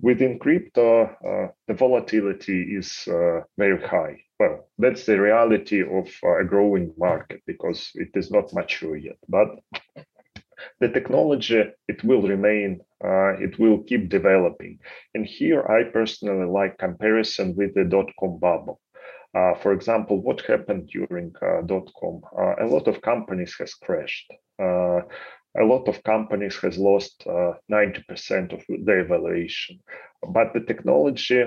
within 0.00 0.38
crypto, 0.38 1.10
the 1.66 1.74
volatility 1.74 2.76
is 2.76 3.08
very 3.56 3.80
high. 3.82 4.20
Well, 4.38 4.68
that's 4.78 5.04
the 5.04 5.20
reality 5.20 5.82
of 5.82 6.06
a 6.22 6.44
growing 6.44 6.94
market 6.96 7.42
because 7.46 7.90
it 7.94 8.10
is 8.14 8.30
not 8.30 8.52
mature 8.52 8.96
yet. 8.96 9.18
But 9.28 9.48
the 10.80 10.88
technology 10.88 11.62
it 11.88 12.04
will 12.04 12.22
remain 12.22 12.80
uh, 13.04 13.32
it 13.38 13.58
will 13.58 13.78
keep 13.84 14.08
developing. 14.08 14.78
And 15.14 15.24
here 15.24 15.62
i 15.68 15.84
personally 15.84 16.46
like 16.46 16.78
comparison 16.78 17.54
with 17.56 17.74
the 17.74 17.84
dot-com 17.84 18.38
bubble. 18.38 18.80
Uh, 19.34 19.54
for 19.62 19.72
example 19.72 20.20
what 20.22 20.40
happened 20.42 20.88
during 20.88 21.32
uh, 21.42 21.62
dot-com? 21.62 22.22
Uh, 22.36 22.64
a 22.64 22.66
lot 22.66 22.88
of 22.88 23.00
companies 23.02 23.54
has 23.58 23.74
crashed. 23.74 24.32
Uh, 24.60 25.00
a 25.58 25.64
lot 25.64 25.88
of 25.88 26.02
companies 26.04 26.56
has 26.56 26.76
lost 26.78 27.24
90% 27.26 28.52
uh, 28.52 28.56
of 28.56 28.62
their 28.84 29.04
valuation. 29.04 29.80
But 30.28 30.52
the 30.52 30.60
technology 30.60 31.44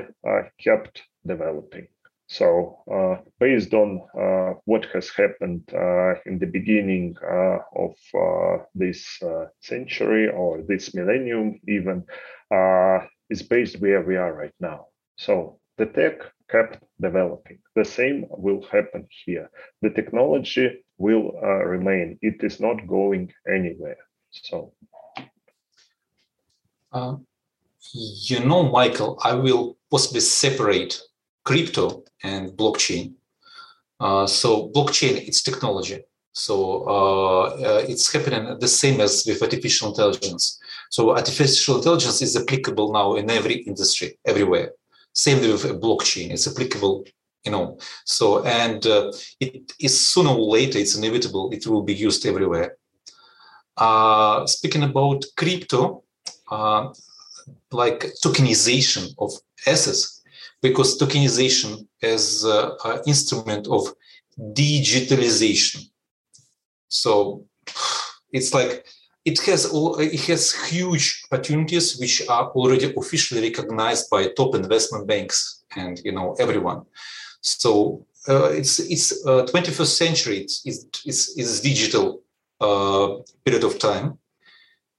kept 0.60 1.04
developing 1.26 1.88
so, 2.32 2.78
uh, 2.89 3.22
based 3.41 3.74
on 3.74 4.08
uh, 4.17 4.54
what 4.63 4.86
has 4.94 5.10
happened 5.10 5.70
uh, 5.74 6.13
in 6.26 6.39
the 6.39 6.46
beginning 6.46 7.17
uh, 7.22 7.58
of 7.76 7.94
uh, 8.15 8.63
this 8.74 9.22
uh, 9.22 9.48
century 9.60 10.30
or 10.30 10.62
this 10.62 10.96
millennium, 10.96 11.60
even, 11.67 12.06
is 13.30 13.44
based 13.44 13.82
where 13.82 14.02
we 14.02 14.15
are 14.15 14.34
right 14.34 14.54
now. 14.62 14.86
So, 15.17 15.60
the 15.78 15.88
tech 15.88 16.22
kept 16.50 16.82
developing. 17.02 17.60
The 17.76 17.84
same 17.84 18.28
will 18.30 18.62
happen 18.72 19.08
here. 19.26 19.50
The 19.82 19.89
technology 19.89 20.86
will 20.98 21.34
remain, 21.65 22.17
it 22.22 22.41
is 22.46 22.62
not 22.62 22.88
going 22.88 23.34
anywhere. 23.46 24.04
So, 24.32 24.72
you 27.94 28.39
know, 28.46 28.72
Michael, 28.72 29.20
I 29.22 29.34
will 29.34 29.78
possibly 29.89 30.22
separate 30.22 31.02
crypto 31.44 32.04
and 32.24 32.52
blockchain. 32.52 33.14
Uh, 34.00 34.26
so 34.26 34.70
blockchain, 34.70 35.28
it's 35.28 35.42
technology. 35.42 36.00
So 36.34 36.84
uh, 36.88 37.42
uh, 37.42 37.86
it's 37.88 38.12
happening 38.12 38.58
the 38.60 38.68
same 38.68 39.02
as 39.02 39.26
with 39.28 39.42
artificial 39.42 39.90
intelligence. 39.90 40.60
So 40.90 41.12
artificial 41.12 41.78
intelligence 41.78 42.22
is 42.22 42.38
applicable 42.38 42.94
now 42.94 43.16
in 43.16 43.30
every 43.30 43.56
industry, 43.56 44.18
everywhere. 44.26 44.72
Same 45.14 45.42
with 45.42 45.64
blockchain, 45.82 46.32
it's 46.32 46.48
applicable, 46.48 47.06
you 47.44 47.52
know. 47.52 47.78
So 48.06 48.46
and 48.46 48.86
uh, 48.88 49.12
it 49.40 49.74
is 49.80 50.00
sooner 50.00 50.30
or 50.30 50.50
later, 50.50 50.78
it's 50.80 50.96
inevitable, 50.96 51.52
it 51.52 51.68
will 51.68 51.84
be 51.84 51.94
used 51.94 52.26
everywhere. 52.26 52.78
Uh, 53.76 54.46
speaking 54.46 54.84
about 54.84 55.26
crypto, 55.36 56.04
uh, 56.50 56.94
like 57.72 58.06
tokenization 58.24 59.14
of 59.20 59.34
assets 59.68 60.21
because 60.62 60.97
tokenization 60.97 61.88
is 62.02 62.43
an 62.43 63.02
instrument 63.08 63.67
of 63.67 63.93
digitalization. 64.39 65.89
So 66.88 67.45
it's 68.32 68.54
like 68.54 68.86
it 69.26 69.39
has 69.45 69.65
all, 69.65 70.00
it 70.00 70.19
has 70.26 70.54
huge 70.69 71.24
opportunities 71.32 71.97
which 72.00 72.28
are 72.28 72.50
already 72.52 72.93
officially 72.97 73.41
recognized 73.41 74.10
by 74.10 74.28
top 74.30 74.56
investment 74.56 75.08
banks 75.08 75.63
and 75.76 76.02
you 76.04 76.12
know 76.12 76.36
everyone. 76.39 76.84
So 77.41 78.06
uh, 78.28 78.52
it's 78.52 78.80
it's 78.80 79.26
uh, 79.26 79.45
21st 79.45 79.97
century. 80.04 80.38
It's 80.39 80.62
it's, 80.65 81.38
it's, 81.38 81.60
digital 81.62 82.21
uh, 82.60 83.15
period 83.45 83.63
of 83.63 83.80
time, 83.80 84.17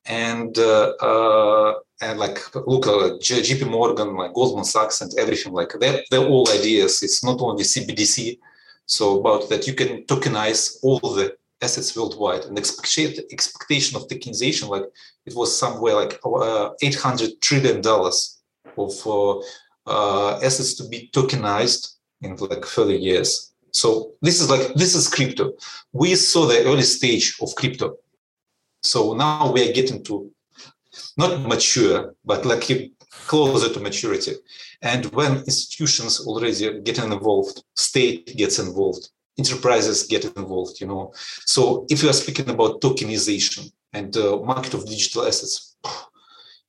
and 0.07 0.59
uh, 0.59 0.93
uh, 1.01 1.75
and 2.01 2.19
like 2.19 2.39
look 2.55 2.87
at 2.87 3.21
JP 3.21 3.71
Morgan, 3.71 4.17
like 4.17 4.35
Goldman 4.35 4.65
Sachs, 4.65 5.01
and 5.01 5.13
everything 5.19 5.53
like 5.53 5.73
that. 5.81 6.05
They're 6.11 6.27
all 6.27 6.49
ideas. 6.51 7.03
It's 7.03 7.25
not 7.25 7.41
only 7.41 7.65
CBDC. 7.65 8.39
So 8.87 9.21
about 9.21 9.49
that, 9.49 9.67
you 9.67 9.75
can 9.75 10.05
tokenize 10.05 10.79
all 10.83 10.99
the 10.99 11.37
assets 11.63 11.97
worldwide. 11.97 12.45
And 12.45 12.59
expectation 12.59 13.97
of 13.97 14.09
tokenization, 14.09 14.69
like 14.69 14.85
it 15.25 15.35
was 15.35 15.57
somewhere 15.57 15.95
like 15.95 16.21
uh, 16.25 16.71
800 16.83 17.41
trillion 17.41 17.81
dollars 17.81 18.41
of 18.77 18.93
uh, 19.07 19.39
uh, 19.87 20.41
assets 20.43 20.75
to 20.75 20.89
be 20.89 21.11
tokenized 21.13 21.95
in 22.21 22.37
like 22.37 22.65
further 22.65 22.95
years. 22.95 23.53
So 23.71 24.13
this 24.21 24.41
is 24.41 24.51
like 24.51 24.75
this 24.75 24.95
is 24.95 25.09
crypto. 25.09 25.55
We 25.93 26.15
saw 26.15 26.47
the 26.47 26.65
early 26.65 26.83
stage 26.83 27.37
of 27.41 27.55
crypto. 27.55 27.97
So 28.83 29.15
now 29.15 29.53
we 29.53 29.69
are 29.69 29.73
getting 29.73 30.03
to 30.05 30.31
not 31.17 31.41
mature, 31.43 32.15
but 32.25 32.45
like 32.45 32.93
closer 33.27 33.73
to 33.73 33.81
maturity. 33.81 34.33
And 34.81 35.07
when 35.07 35.39
institutions 35.39 36.27
already 36.27 36.81
get 36.81 36.99
involved, 36.99 37.63
state 37.75 38.37
gets 38.37 38.59
involved, 38.59 39.09
enterprises 39.39 40.07
get 40.07 40.25
involved, 40.37 40.81
you 40.81 40.87
know. 40.87 41.13
So 41.47 41.87
if 41.89 42.03
you 42.03 42.11
are 42.11 42.15
speaking 42.15 42.51
about 42.51 42.81
tokenization 42.81 43.73
and 43.93 44.13
the 44.13 44.35
uh, 44.35 44.43
market 44.43 44.75
of 44.75 44.87
digital 44.87 45.27
assets, 45.27 45.77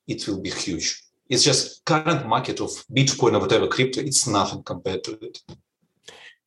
it 0.07 0.27
will 0.27 0.41
be 0.41 0.51
huge. 0.51 1.03
It's 1.29 1.43
just 1.43 1.83
current 1.85 2.27
market 2.27 2.59
of 2.59 2.69
Bitcoin 2.93 3.35
or 3.35 3.39
whatever 3.39 3.67
crypto, 3.67 4.01
it's 4.01 4.27
nothing 4.27 4.61
compared 4.63 5.03
to 5.05 5.13
it. 5.21 5.41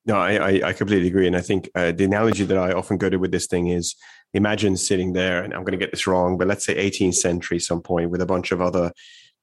No, 0.07 0.17
I, 0.17 0.69
I 0.69 0.73
completely 0.73 1.09
agree. 1.09 1.27
And 1.27 1.37
I 1.37 1.41
think 1.41 1.69
uh, 1.75 1.91
the 1.91 2.05
analogy 2.05 2.45
that 2.45 2.57
I 2.57 2.73
often 2.73 2.97
go 2.97 3.11
to 3.11 3.17
with 3.17 3.33
this 3.33 3.49
thing 3.49 3.69
is 3.69 3.97
imagine 4.35 4.77
sitting 4.77 5.13
there, 5.13 5.43
and 5.43 5.53
I'm 5.53 5.63
going 5.63 5.73
to 5.73 5.79
get 5.79 5.91
this 5.91 6.07
wrong, 6.07 6.39
but 6.39 6.47
let's 6.47 6.65
say 6.65 6.75
18th 6.91 7.15
century, 7.15 7.59
some 7.59 7.83
point, 7.83 8.11
with 8.11 8.21
a 8.21 8.27
bunch 8.27 8.53
of 8.53 8.61
other, 8.61 8.93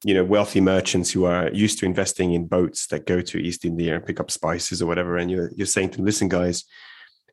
you 0.05 0.13
know, 0.13 0.23
wealthy 0.23 0.61
merchants 0.61 1.11
who 1.11 1.25
are 1.25 1.49
used 1.51 1.79
to 1.79 1.85
investing 1.85 2.33
in 2.33 2.47
boats 2.47 2.87
that 2.87 3.05
go 3.05 3.19
to 3.19 3.37
East 3.37 3.65
India 3.65 3.95
and 3.95 4.05
pick 4.05 4.21
up 4.21 4.31
spices 4.31 4.81
or 4.81 4.85
whatever. 4.85 5.17
And 5.17 5.29
you're, 5.29 5.51
you're 5.55 5.67
saying 5.67 5.89
to 5.91 5.97
them, 5.97 6.05
listen, 6.05 6.29
guys, 6.29 6.63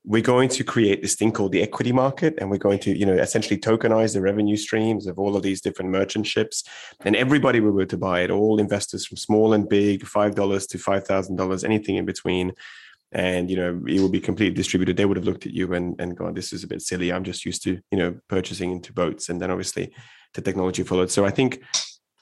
we're 0.05 0.23
going 0.23 0.49
to 0.49 0.64
create 0.64 1.03
this 1.03 1.14
thing 1.14 1.31
called 1.31 1.53
the 1.53 1.62
equity 1.62 1.93
market 1.93 2.35
and 2.38 2.51
we're 2.51 2.57
going 2.57 2.79
to 2.79 2.97
you 2.97 3.05
know 3.05 3.12
essentially 3.12 3.59
tokenize 3.59 4.14
the 4.14 4.21
revenue 4.21 4.57
streams 4.57 5.07
of 5.07 5.19
all 5.19 5.37
of 5.37 5.43
these 5.43 5.61
different 5.61 5.90
merchant 5.90 6.27
ships 6.27 6.64
and 7.05 7.14
everybody 7.14 7.61
will 7.61 7.73
be 7.73 7.83
able 7.83 7.88
to 7.90 7.99
buy 7.99 8.21
it 8.21 8.31
all 8.31 8.59
investors 8.59 9.05
from 9.05 9.19
small 9.19 9.53
and 9.53 9.69
big 9.69 10.03
$5 10.03 10.69
to 10.69 10.79
$5000 10.79 11.64
anything 11.64 11.97
in 11.97 12.07
between 12.07 12.53
and 13.12 13.51
you 13.51 13.57
know 13.57 13.83
it 13.87 14.01
would 14.01 14.12
be 14.12 14.20
completely 14.20 14.55
distributed. 14.55 14.96
They 14.96 15.05
would 15.05 15.16
have 15.16 15.27
looked 15.27 15.46
at 15.46 15.53
you 15.53 15.73
and, 15.75 16.01
and 16.01 16.16
gone 16.16 16.35
this 16.35 16.53
is 16.53 16.64
a 16.64 16.68
bit 16.68 16.83
silly. 16.83 17.12
I'm 17.12 17.25
just 17.25 17.44
used 17.44 17.62
to 17.64 17.79
you 17.90 17.99
know 17.99 18.16
purchasing 18.29 18.70
into 18.73 18.92
boats. 18.92 19.29
And 19.29 19.40
then 19.40 19.51
obviously 19.51 19.92
the 20.35 20.42
technology 20.42 20.83
followed. 20.83 21.11
So 21.11 21.25
i 21.25 21.31
think 21.31 21.62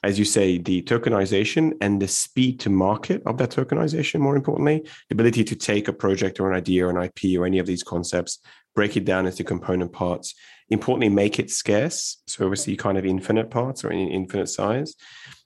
as 0.03 0.17
you 0.17 0.25
say 0.25 0.57
the 0.57 0.81
tokenization 0.83 1.73
and 1.81 2.01
the 2.01 2.07
speed 2.07 2.59
to 2.61 2.69
market 2.69 3.21
of 3.25 3.37
that 3.37 3.51
tokenization 3.51 4.19
more 4.19 4.35
importantly 4.35 4.81
the 5.09 5.13
ability 5.13 5.43
to 5.43 5.55
take 5.55 5.87
a 5.87 5.93
project 5.93 6.39
or 6.39 6.49
an 6.49 6.57
idea 6.57 6.85
or 6.85 6.89
an 6.89 7.03
ip 7.03 7.37
or 7.37 7.45
any 7.45 7.59
of 7.59 7.65
these 7.65 7.83
concepts 7.83 8.39
break 8.75 8.95
it 8.95 9.05
down 9.05 9.25
into 9.25 9.43
component 9.43 9.91
parts 9.91 10.35
importantly 10.69 11.09
make 11.09 11.39
it 11.39 11.49
scarce 11.49 12.21
so 12.27 12.45
obviously 12.45 12.75
kind 12.75 12.97
of 12.97 13.05
infinite 13.05 13.49
parts 13.49 13.83
or 13.83 13.91
in 13.91 14.07
infinite 14.07 14.47
size 14.47 14.95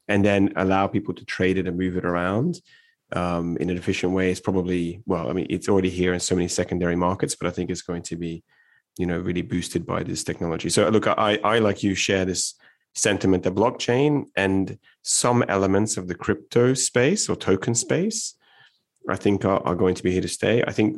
and 0.07 0.23
then 0.23 0.51
allow 0.55 0.85
people 0.87 1.13
to 1.13 1.25
trade 1.25 1.57
it 1.57 1.67
and 1.67 1.77
move 1.77 1.97
it 1.97 2.05
around 2.05 2.59
um, 3.15 3.57
in 3.57 3.69
an 3.69 3.77
efficient 3.77 4.13
way 4.13 4.31
is 4.31 4.39
probably 4.39 5.01
well 5.05 5.29
i 5.29 5.33
mean 5.33 5.47
it's 5.49 5.69
already 5.69 5.89
here 5.89 6.13
in 6.13 6.19
so 6.19 6.35
many 6.35 6.47
secondary 6.47 6.95
markets 6.95 7.35
but 7.35 7.47
i 7.47 7.51
think 7.51 7.69
it's 7.69 7.81
going 7.81 8.01
to 8.01 8.15
be 8.15 8.43
you 8.97 9.05
know 9.05 9.19
really 9.19 9.41
boosted 9.41 9.85
by 9.85 10.03
this 10.03 10.23
technology. 10.23 10.69
So 10.69 10.87
look 10.89 11.07
i 11.07 11.39
i 11.43 11.59
like 11.59 11.83
you 11.83 11.95
share 11.95 12.25
this 12.25 12.55
sentiment 12.95 13.45
of 13.45 13.55
blockchain 13.55 14.25
and 14.35 14.77
some 15.01 15.43
elements 15.47 15.97
of 15.97 16.07
the 16.07 16.15
crypto 16.15 16.73
space 16.75 17.27
or 17.27 17.35
token 17.35 17.73
space 17.73 18.35
i 19.09 19.15
think 19.15 19.45
are, 19.45 19.59
are 19.65 19.75
going 19.75 19.95
to 19.95 20.03
be 20.03 20.11
here 20.11 20.21
to 20.21 20.27
stay. 20.27 20.63
I 20.67 20.71
think 20.71 20.97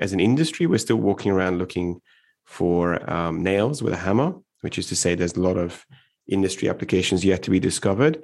as 0.00 0.12
an 0.12 0.20
industry 0.20 0.66
we're 0.66 0.78
still 0.78 0.96
walking 0.96 1.32
around 1.32 1.58
looking 1.58 2.00
for 2.46 3.10
um, 3.10 3.42
nails 3.42 3.82
with 3.82 3.92
a 3.92 3.98
hammer 3.98 4.34
which 4.62 4.78
is 4.78 4.86
to 4.88 4.96
say 4.96 5.14
there's 5.14 5.36
a 5.36 5.40
lot 5.40 5.58
of 5.58 5.84
industry 6.28 6.70
applications 6.70 7.24
yet 7.24 7.42
to 7.42 7.50
be 7.50 7.60
discovered 7.60 8.22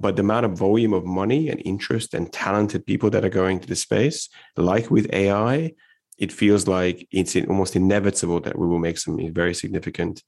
but 0.00 0.16
the 0.16 0.22
amount 0.22 0.46
of 0.46 0.58
volume 0.58 0.92
of 0.92 1.04
money 1.04 1.48
and 1.48 1.60
interest 1.64 2.14
and 2.14 2.32
talented 2.32 2.86
people 2.86 3.10
that 3.10 3.24
are 3.24 3.28
going 3.30 3.60
to 3.60 3.68
the 3.68 3.76
space, 3.76 4.28
like 4.56 4.90
with 4.90 5.12
AI, 5.12 5.72
it 6.18 6.32
feels 6.32 6.66
like 6.66 7.06
it's 7.10 7.36
almost 7.36 7.76
inevitable 7.76 8.40
that 8.40 8.58
we 8.58 8.66
will 8.66 8.78
make 8.78 8.98
some 8.98 9.32
very 9.32 9.54
significant 9.54 10.22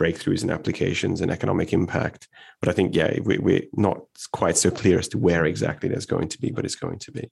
breakthroughs 0.00 0.42
in 0.42 0.50
applications 0.50 1.20
and 1.20 1.30
economic 1.30 1.72
impact. 1.72 2.28
But 2.60 2.68
I 2.68 2.72
think, 2.72 2.94
yeah, 2.94 3.18
we, 3.22 3.38
we're 3.38 3.64
not 3.74 4.00
quite 4.32 4.56
so 4.56 4.70
clear 4.70 4.98
as 4.98 5.08
to 5.08 5.18
where 5.18 5.44
exactly 5.44 5.88
that's 5.88 6.06
going 6.06 6.28
to 6.28 6.40
be, 6.40 6.50
but 6.50 6.64
it's 6.64 6.74
going 6.74 6.98
to 7.00 7.12
be. 7.12 7.30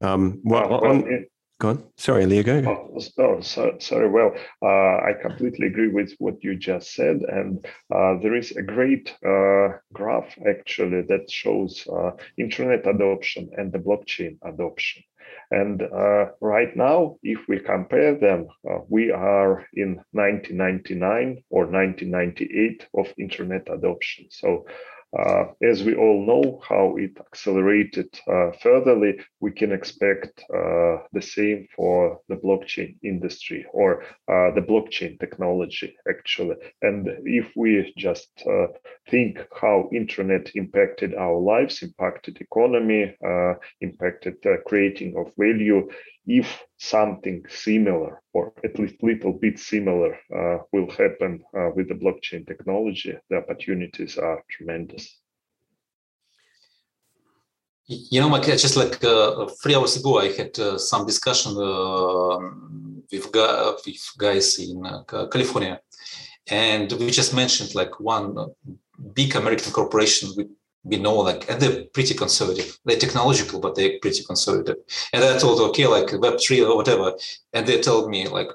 Um, 0.00 0.40
well, 0.44 0.68
well 0.68 0.84
on, 0.84 1.12
it, 1.12 1.30
go 1.58 1.70
on. 1.70 1.84
Sorry, 1.96 2.24
Ilya, 2.24 2.42
go. 2.42 2.62
Oh, 2.66 3.00
oh 3.18 3.40
so, 3.40 3.76
sorry. 3.78 4.08
Well, 4.08 4.32
uh, 4.62 4.66
I 5.08 5.12
completely 5.20 5.66
agree 5.68 5.88
with 5.88 6.14
what 6.18 6.42
you 6.42 6.56
just 6.56 6.94
said. 6.94 7.20
And 7.28 7.64
uh, 7.94 8.18
there 8.22 8.34
is 8.34 8.52
a 8.52 8.62
great 8.62 9.14
uh, 9.24 9.78
graph 9.92 10.36
actually 10.48 11.02
that 11.02 11.30
shows 11.30 11.86
uh, 11.88 12.12
internet 12.38 12.86
adoption 12.86 13.50
and 13.56 13.72
the 13.72 13.78
blockchain 13.78 14.38
adoption. 14.42 15.02
And 15.50 15.82
uh, 15.82 16.26
right 16.40 16.76
now, 16.76 17.16
if 17.22 17.46
we 17.48 17.60
compare 17.60 18.16
them, 18.16 18.48
uh, 18.68 18.78
we 18.88 19.10
are 19.12 19.66
in 19.74 20.00
1999 20.12 21.44
or 21.50 21.66
1998 21.66 22.86
of 22.94 23.12
internet 23.18 23.68
adoption. 23.70 24.26
So 24.30 24.66
as 25.62 25.82
we 25.84 25.94
all 25.94 26.26
know 26.26 26.60
how 26.68 26.96
it 26.96 27.16
accelerated 27.18 28.08
uh, 28.28 28.50
furtherly, 28.62 29.18
we 29.40 29.50
can 29.50 29.72
expect 29.72 30.42
uh, 30.52 30.98
the 31.12 31.22
same 31.22 31.66
for 31.74 32.20
the 32.28 32.36
blockchain 32.36 32.96
industry 33.02 33.64
or 33.72 34.02
uh, 34.28 34.50
the 34.54 34.60
blockchain 34.60 35.18
technology, 35.18 35.96
actually. 36.08 36.56
And 36.82 37.08
if 37.24 37.52
we 37.56 37.92
just 37.96 38.30
uh, 38.46 38.66
think 39.10 39.38
how 39.58 39.88
internet 39.92 40.50
impacted 40.54 41.14
our 41.14 41.38
lives, 41.38 41.82
impacted 41.82 42.38
economy, 42.40 43.14
uh, 43.26 43.54
impacted 43.80 44.36
creating 44.66 45.16
of 45.16 45.32
value, 45.38 45.88
if 46.26 46.62
something 46.76 47.44
similar 47.48 48.20
or 48.32 48.52
at 48.64 48.78
least 48.78 49.02
little 49.02 49.32
bit 49.32 49.58
similar 49.58 50.18
uh, 50.34 50.58
will 50.72 50.90
happen 50.90 51.42
uh, 51.56 51.70
with 51.74 51.88
the 51.88 51.94
blockchain 51.94 52.46
technology, 52.46 53.16
the 53.30 53.36
opportunities 53.36 54.18
are 54.18 54.42
tremendous. 54.50 55.20
You 57.88 58.20
know, 58.20 58.28
Mike, 58.28 58.42
just 58.42 58.76
like 58.76 59.02
uh, 59.04 59.46
three 59.62 59.76
hours 59.76 59.96
ago, 59.96 60.18
I 60.18 60.32
had 60.32 60.58
uh, 60.58 60.76
some 60.76 61.06
discussion 61.06 61.52
uh, 61.52 62.38
with, 63.12 63.30
with, 63.32 64.12
guys 64.18 64.58
in 64.58 64.84
uh, 64.84 65.04
California, 65.04 65.80
and 66.48 66.90
we 66.94 67.12
just 67.12 67.32
mentioned 67.32 67.76
like 67.76 68.00
one 68.00 68.34
big 69.14 69.36
American 69.36 69.72
corporation 69.72 70.30
with 70.36 70.48
we 70.86 70.96
know 70.98 71.16
like 71.16 71.50
and 71.50 71.60
they're 71.60 71.84
pretty 71.92 72.14
conservative. 72.14 72.78
They're 72.84 72.98
technological 72.98 73.60
but 73.60 73.74
they're 73.74 73.98
pretty 74.00 74.22
conservative. 74.24 74.76
And 75.12 75.24
i 75.24 75.36
told 75.38 75.60
okay 75.68 75.86
like 75.86 76.06
web3 76.06 76.68
or 76.68 76.76
whatever 76.76 77.12
and 77.52 77.66
they 77.66 77.80
told 77.80 78.08
me 78.08 78.28
like 78.28 78.48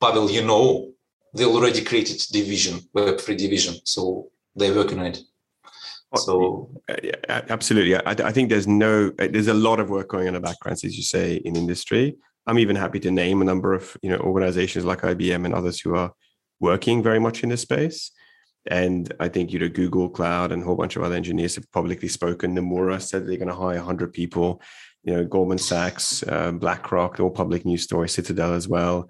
pavel 0.00 0.30
you 0.30 0.44
know 0.44 0.92
they 1.34 1.44
already 1.44 1.82
created 1.82 2.18
division 2.30 2.80
web3 2.94 3.36
division 3.36 3.74
so 3.84 4.30
they're 4.54 4.74
working 4.74 4.98
on 4.98 5.06
it. 5.06 5.18
So 6.16 6.70
yeah, 7.02 7.42
absolutely. 7.50 7.94
I, 7.96 8.02
I 8.06 8.32
think 8.32 8.48
there's 8.48 8.66
no 8.66 9.10
there's 9.10 9.48
a 9.48 9.54
lot 9.68 9.78
of 9.78 9.90
work 9.90 10.08
going 10.08 10.22
on 10.22 10.34
in 10.34 10.34
the 10.34 10.40
background 10.40 10.80
as 10.84 10.96
you 10.96 11.02
say 11.02 11.36
in 11.36 11.56
industry. 11.56 12.16
I'm 12.46 12.58
even 12.58 12.76
happy 12.76 12.98
to 13.00 13.10
name 13.10 13.42
a 13.42 13.44
number 13.44 13.74
of 13.74 13.96
you 14.02 14.10
know 14.10 14.18
organizations 14.18 14.84
like 14.84 15.02
ibm 15.02 15.44
and 15.44 15.54
others 15.54 15.80
who 15.80 15.94
are 15.94 16.12
working 16.60 17.02
very 17.02 17.20
much 17.20 17.42
in 17.42 17.50
this 17.50 17.60
space 17.60 18.10
and 18.68 19.12
I 19.18 19.28
think 19.28 19.52
you 19.52 19.58
know 19.58 19.68
Google 19.68 20.08
Cloud 20.08 20.52
and 20.52 20.62
a 20.62 20.64
whole 20.64 20.76
bunch 20.76 20.96
of 20.96 21.02
other 21.02 21.14
engineers 21.14 21.54
have 21.56 21.70
publicly 21.72 22.08
spoken. 22.08 22.54
Nomura 22.54 23.00
said 23.00 23.26
they're 23.26 23.36
going 23.36 23.48
to 23.48 23.54
hire 23.54 23.76
100 23.76 24.12
people. 24.12 24.62
You 25.04 25.14
know, 25.14 25.24
Goldman 25.24 25.58
Sachs, 25.58 26.22
uh, 26.24 26.52
BlackRock, 26.52 27.18
all 27.20 27.30
public 27.30 27.64
news 27.64 27.82
stories, 27.82 28.12
Citadel 28.12 28.52
as 28.54 28.68
well. 28.68 29.08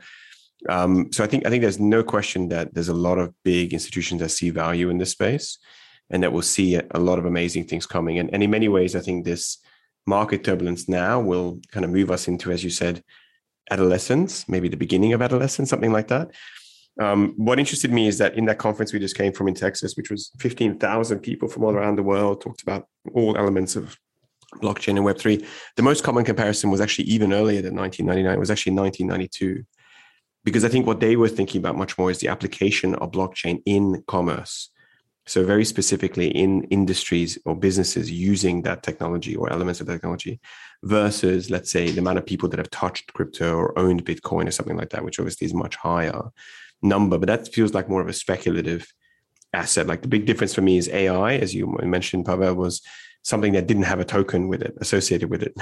Um, 0.68 1.12
so 1.12 1.24
I 1.24 1.26
think 1.26 1.46
I 1.46 1.50
think 1.50 1.62
there's 1.62 1.80
no 1.80 2.02
question 2.02 2.48
that 2.48 2.74
there's 2.74 2.88
a 2.88 2.94
lot 2.94 3.18
of 3.18 3.34
big 3.44 3.72
institutions 3.72 4.20
that 4.20 4.30
see 4.30 4.50
value 4.50 4.90
in 4.90 4.98
this 4.98 5.10
space, 5.10 5.58
and 6.10 6.22
that 6.22 6.32
will 6.32 6.42
see 6.42 6.76
a 6.76 6.98
lot 6.98 7.18
of 7.18 7.26
amazing 7.26 7.64
things 7.64 7.86
coming. 7.86 8.18
And, 8.18 8.32
and 8.32 8.42
in 8.42 8.50
many 8.50 8.68
ways, 8.68 8.96
I 8.96 9.00
think 9.00 9.24
this 9.24 9.58
market 10.06 10.42
turbulence 10.42 10.88
now 10.88 11.20
will 11.20 11.60
kind 11.70 11.84
of 11.84 11.90
move 11.90 12.10
us 12.10 12.28
into, 12.28 12.50
as 12.50 12.64
you 12.64 12.70
said, 12.70 13.02
adolescence, 13.70 14.48
maybe 14.48 14.68
the 14.68 14.76
beginning 14.76 15.12
of 15.12 15.22
adolescence, 15.22 15.70
something 15.70 15.92
like 15.92 16.08
that. 16.08 16.30
Um, 17.00 17.34
what 17.36 17.60
interested 17.60 17.92
me 17.92 18.08
is 18.08 18.18
that 18.18 18.34
in 18.36 18.46
that 18.46 18.58
conference 18.58 18.92
we 18.92 18.98
just 18.98 19.16
came 19.16 19.32
from 19.32 19.48
in 19.48 19.54
Texas, 19.54 19.96
which 19.96 20.10
was 20.10 20.30
15,000 20.40 21.20
people 21.20 21.48
from 21.48 21.64
all 21.64 21.74
around 21.74 21.96
the 21.96 22.02
world, 22.02 22.40
talked 22.40 22.62
about 22.62 22.88
all 23.14 23.36
elements 23.36 23.76
of 23.76 23.96
blockchain 24.56 24.96
and 24.96 25.06
Web3. 25.06 25.44
The 25.76 25.82
most 25.82 26.02
common 26.02 26.24
comparison 26.24 26.70
was 26.70 26.80
actually 26.80 27.04
even 27.04 27.32
earlier 27.32 27.62
than 27.62 27.76
1999, 27.76 28.34
it 28.34 28.40
was 28.40 28.50
actually 28.50 28.74
1992. 28.74 29.64
Because 30.44 30.64
I 30.64 30.68
think 30.68 30.86
what 30.86 31.00
they 31.00 31.16
were 31.16 31.28
thinking 31.28 31.60
about 31.60 31.76
much 31.76 31.98
more 31.98 32.10
is 32.10 32.18
the 32.18 32.28
application 32.28 32.94
of 32.96 33.12
blockchain 33.12 33.62
in 33.66 34.02
commerce. 34.06 34.70
So, 35.26 35.44
very 35.44 35.66
specifically 35.66 36.28
in 36.28 36.64
industries 36.64 37.38
or 37.44 37.54
businesses 37.54 38.10
using 38.10 38.62
that 38.62 38.82
technology 38.82 39.36
or 39.36 39.52
elements 39.52 39.82
of 39.82 39.86
technology 39.86 40.40
versus, 40.84 41.50
let's 41.50 41.70
say, 41.70 41.90
the 41.90 42.00
amount 42.00 42.16
of 42.16 42.24
people 42.24 42.48
that 42.48 42.58
have 42.58 42.70
touched 42.70 43.12
crypto 43.12 43.54
or 43.54 43.78
owned 43.78 44.06
Bitcoin 44.06 44.48
or 44.48 44.52
something 44.52 44.76
like 44.76 44.88
that, 44.90 45.04
which 45.04 45.18
obviously 45.18 45.44
is 45.44 45.52
much 45.52 45.76
higher 45.76 46.22
number, 46.82 47.18
but 47.18 47.26
that 47.26 47.52
feels 47.52 47.74
like 47.74 47.88
more 47.88 48.00
of 48.00 48.08
a 48.08 48.12
speculative 48.12 48.86
asset. 49.52 49.86
Like 49.86 50.02
the 50.02 50.08
big 50.08 50.26
difference 50.26 50.54
for 50.54 50.62
me 50.62 50.78
is 50.78 50.88
AI, 50.88 51.34
as 51.36 51.54
you 51.54 51.78
mentioned, 51.82 52.26
Pavel, 52.26 52.54
was 52.54 52.82
something 53.22 53.52
that 53.52 53.66
didn't 53.66 53.82
have 53.84 54.00
a 54.00 54.04
token 54.04 54.48
with 54.48 54.62
it 54.62 54.76
associated 54.80 55.30
with 55.30 55.42
it, 55.42 55.54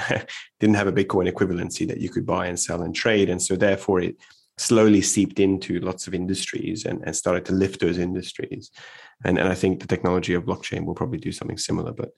didn't 0.59 0.75
have 0.75 0.87
a 0.87 0.91
Bitcoin 0.91 1.31
equivalency 1.31 1.87
that 1.87 1.99
you 1.99 2.09
could 2.09 2.25
buy 2.25 2.47
and 2.47 2.59
sell 2.59 2.81
and 2.81 2.95
trade. 2.95 3.29
And 3.29 3.41
so 3.41 3.55
therefore 3.55 4.01
it 4.01 4.15
slowly 4.57 5.01
seeped 5.01 5.39
into 5.39 5.79
lots 5.79 6.07
of 6.07 6.13
industries 6.13 6.85
and, 6.85 7.01
and 7.03 7.15
started 7.15 7.45
to 7.45 7.53
lift 7.53 7.79
those 7.79 7.97
industries. 7.97 8.71
And, 9.23 9.37
and 9.37 9.47
I 9.47 9.55
think 9.55 9.79
the 9.79 9.87
technology 9.87 10.33
of 10.33 10.45
blockchain 10.45 10.85
will 10.85 10.95
probably 10.95 11.19
do 11.19 11.31
something 11.31 11.57
similar. 11.57 11.93
But 11.93 12.09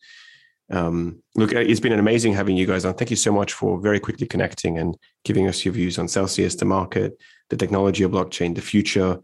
um, 0.71 1.21
look, 1.35 1.51
it's 1.51 1.79
been 1.79 1.91
an 1.91 1.99
amazing 1.99 2.33
having 2.33 2.55
you 2.55 2.65
guys 2.65 2.85
on. 2.85 2.93
Thank 2.93 3.09
you 3.09 3.15
so 3.15 3.31
much 3.31 3.53
for 3.53 3.79
very 3.79 3.99
quickly 3.99 4.27
connecting 4.27 4.77
and 4.77 4.95
giving 5.23 5.47
us 5.47 5.65
your 5.65 5.73
views 5.73 5.97
on 5.97 6.07
Celsius, 6.07 6.55
the 6.55 6.65
market, 6.65 7.17
the 7.49 7.57
technology 7.57 8.03
of 8.03 8.11
blockchain, 8.11 8.55
the 8.55 8.61
future. 8.61 9.19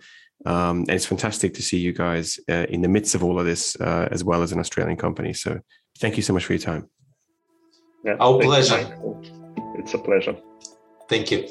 Um, 0.45 0.79
and 0.81 0.91
it's 0.91 1.05
fantastic 1.05 1.53
to 1.55 1.61
see 1.61 1.77
you 1.77 1.93
guys 1.93 2.39
uh, 2.49 2.65
in 2.69 2.81
the 2.81 2.87
midst 2.87 3.15
of 3.15 3.23
all 3.23 3.39
of 3.39 3.45
this, 3.45 3.75
uh, 3.79 4.07
as 4.11 4.23
well 4.23 4.41
as 4.41 4.51
an 4.51 4.59
Australian 4.59 4.97
company. 4.97 5.33
So 5.33 5.59
thank 5.99 6.17
you 6.17 6.23
so 6.23 6.33
much 6.33 6.45
for 6.45 6.53
your 6.53 6.61
time. 6.61 6.89
Yeah, 8.03 8.15
Our 8.19 8.39
pleasure. 8.39 8.97
It's 9.75 9.93
a 9.93 9.97
pleasure. 9.97 10.35
Thank 11.09 11.31
you. 11.31 11.47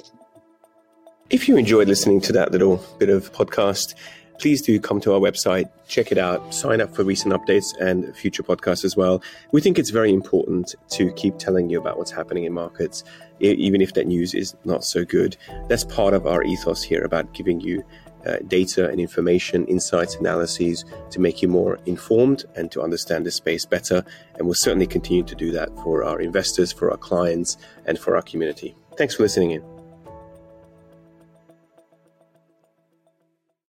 If 1.30 1.48
you 1.48 1.56
enjoyed 1.56 1.88
listening 1.88 2.20
to 2.22 2.32
that 2.34 2.52
little 2.52 2.84
bit 2.98 3.08
of 3.08 3.32
podcast, 3.32 3.94
please 4.38 4.62
do 4.62 4.78
come 4.80 5.00
to 5.00 5.12
our 5.12 5.20
website, 5.20 5.68
check 5.86 6.10
it 6.12 6.18
out, 6.18 6.54
sign 6.54 6.80
up 6.80 6.94
for 6.94 7.04
recent 7.04 7.34
updates 7.34 7.78
and 7.80 8.14
future 8.16 8.42
podcasts 8.42 8.84
as 8.84 8.96
well. 8.96 9.22
We 9.52 9.60
think 9.60 9.78
it's 9.78 9.90
very 9.90 10.12
important 10.12 10.74
to 10.90 11.12
keep 11.12 11.38
telling 11.38 11.70
you 11.70 11.78
about 11.78 11.98
what's 11.98 12.10
happening 12.10 12.44
in 12.44 12.52
markets, 12.52 13.04
even 13.40 13.80
if 13.80 13.94
that 13.94 14.06
news 14.06 14.34
is 14.34 14.54
not 14.64 14.84
so 14.84 15.04
good. 15.04 15.36
That's 15.68 15.84
part 15.84 16.14
of 16.14 16.26
our 16.26 16.42
ethos 16.42 16.82
here 16.82 17.04
about 17.04 17.32
giving 17.32 17.60
you 17.60 17.84
uh, 18.26 18.38
data 18.48 18.88
and 18.88 19.00
information, 19.00 19.66
insights, 19.66 20.16
analyses 20.16 20.84
to 21.10 21.20
make 21.20 21.42
you 21.42 21.48
more 21.48 21.78
informed 21.86 22.44
and 22.56 22.72
to 22.72 22.80
understand 22.80 23.26
the 23.26 23.30
space 23.30 23.66
better. 23.66 24.04
And 24.36 24.46
we'll 24.46 24.54
certainly 24.54 24.86
continue 24.86 25.24
to 25.24 25.34
do 25.34 25.52
that 25.52 25.68
for 25.82 26.04
our 26.04 26.20
investors, 26.20 26.72
for 26.72 26.90
our 26.90 26.96
clients, 26.96 27.58
and 27.86 27.98
for 27.98 28.16
our 28.16 28.22
community. 28.22 28.74
Thanks 28.96 29.14
for 29.14 29.24
listening 29.24 29.50
in. 29.52 29.73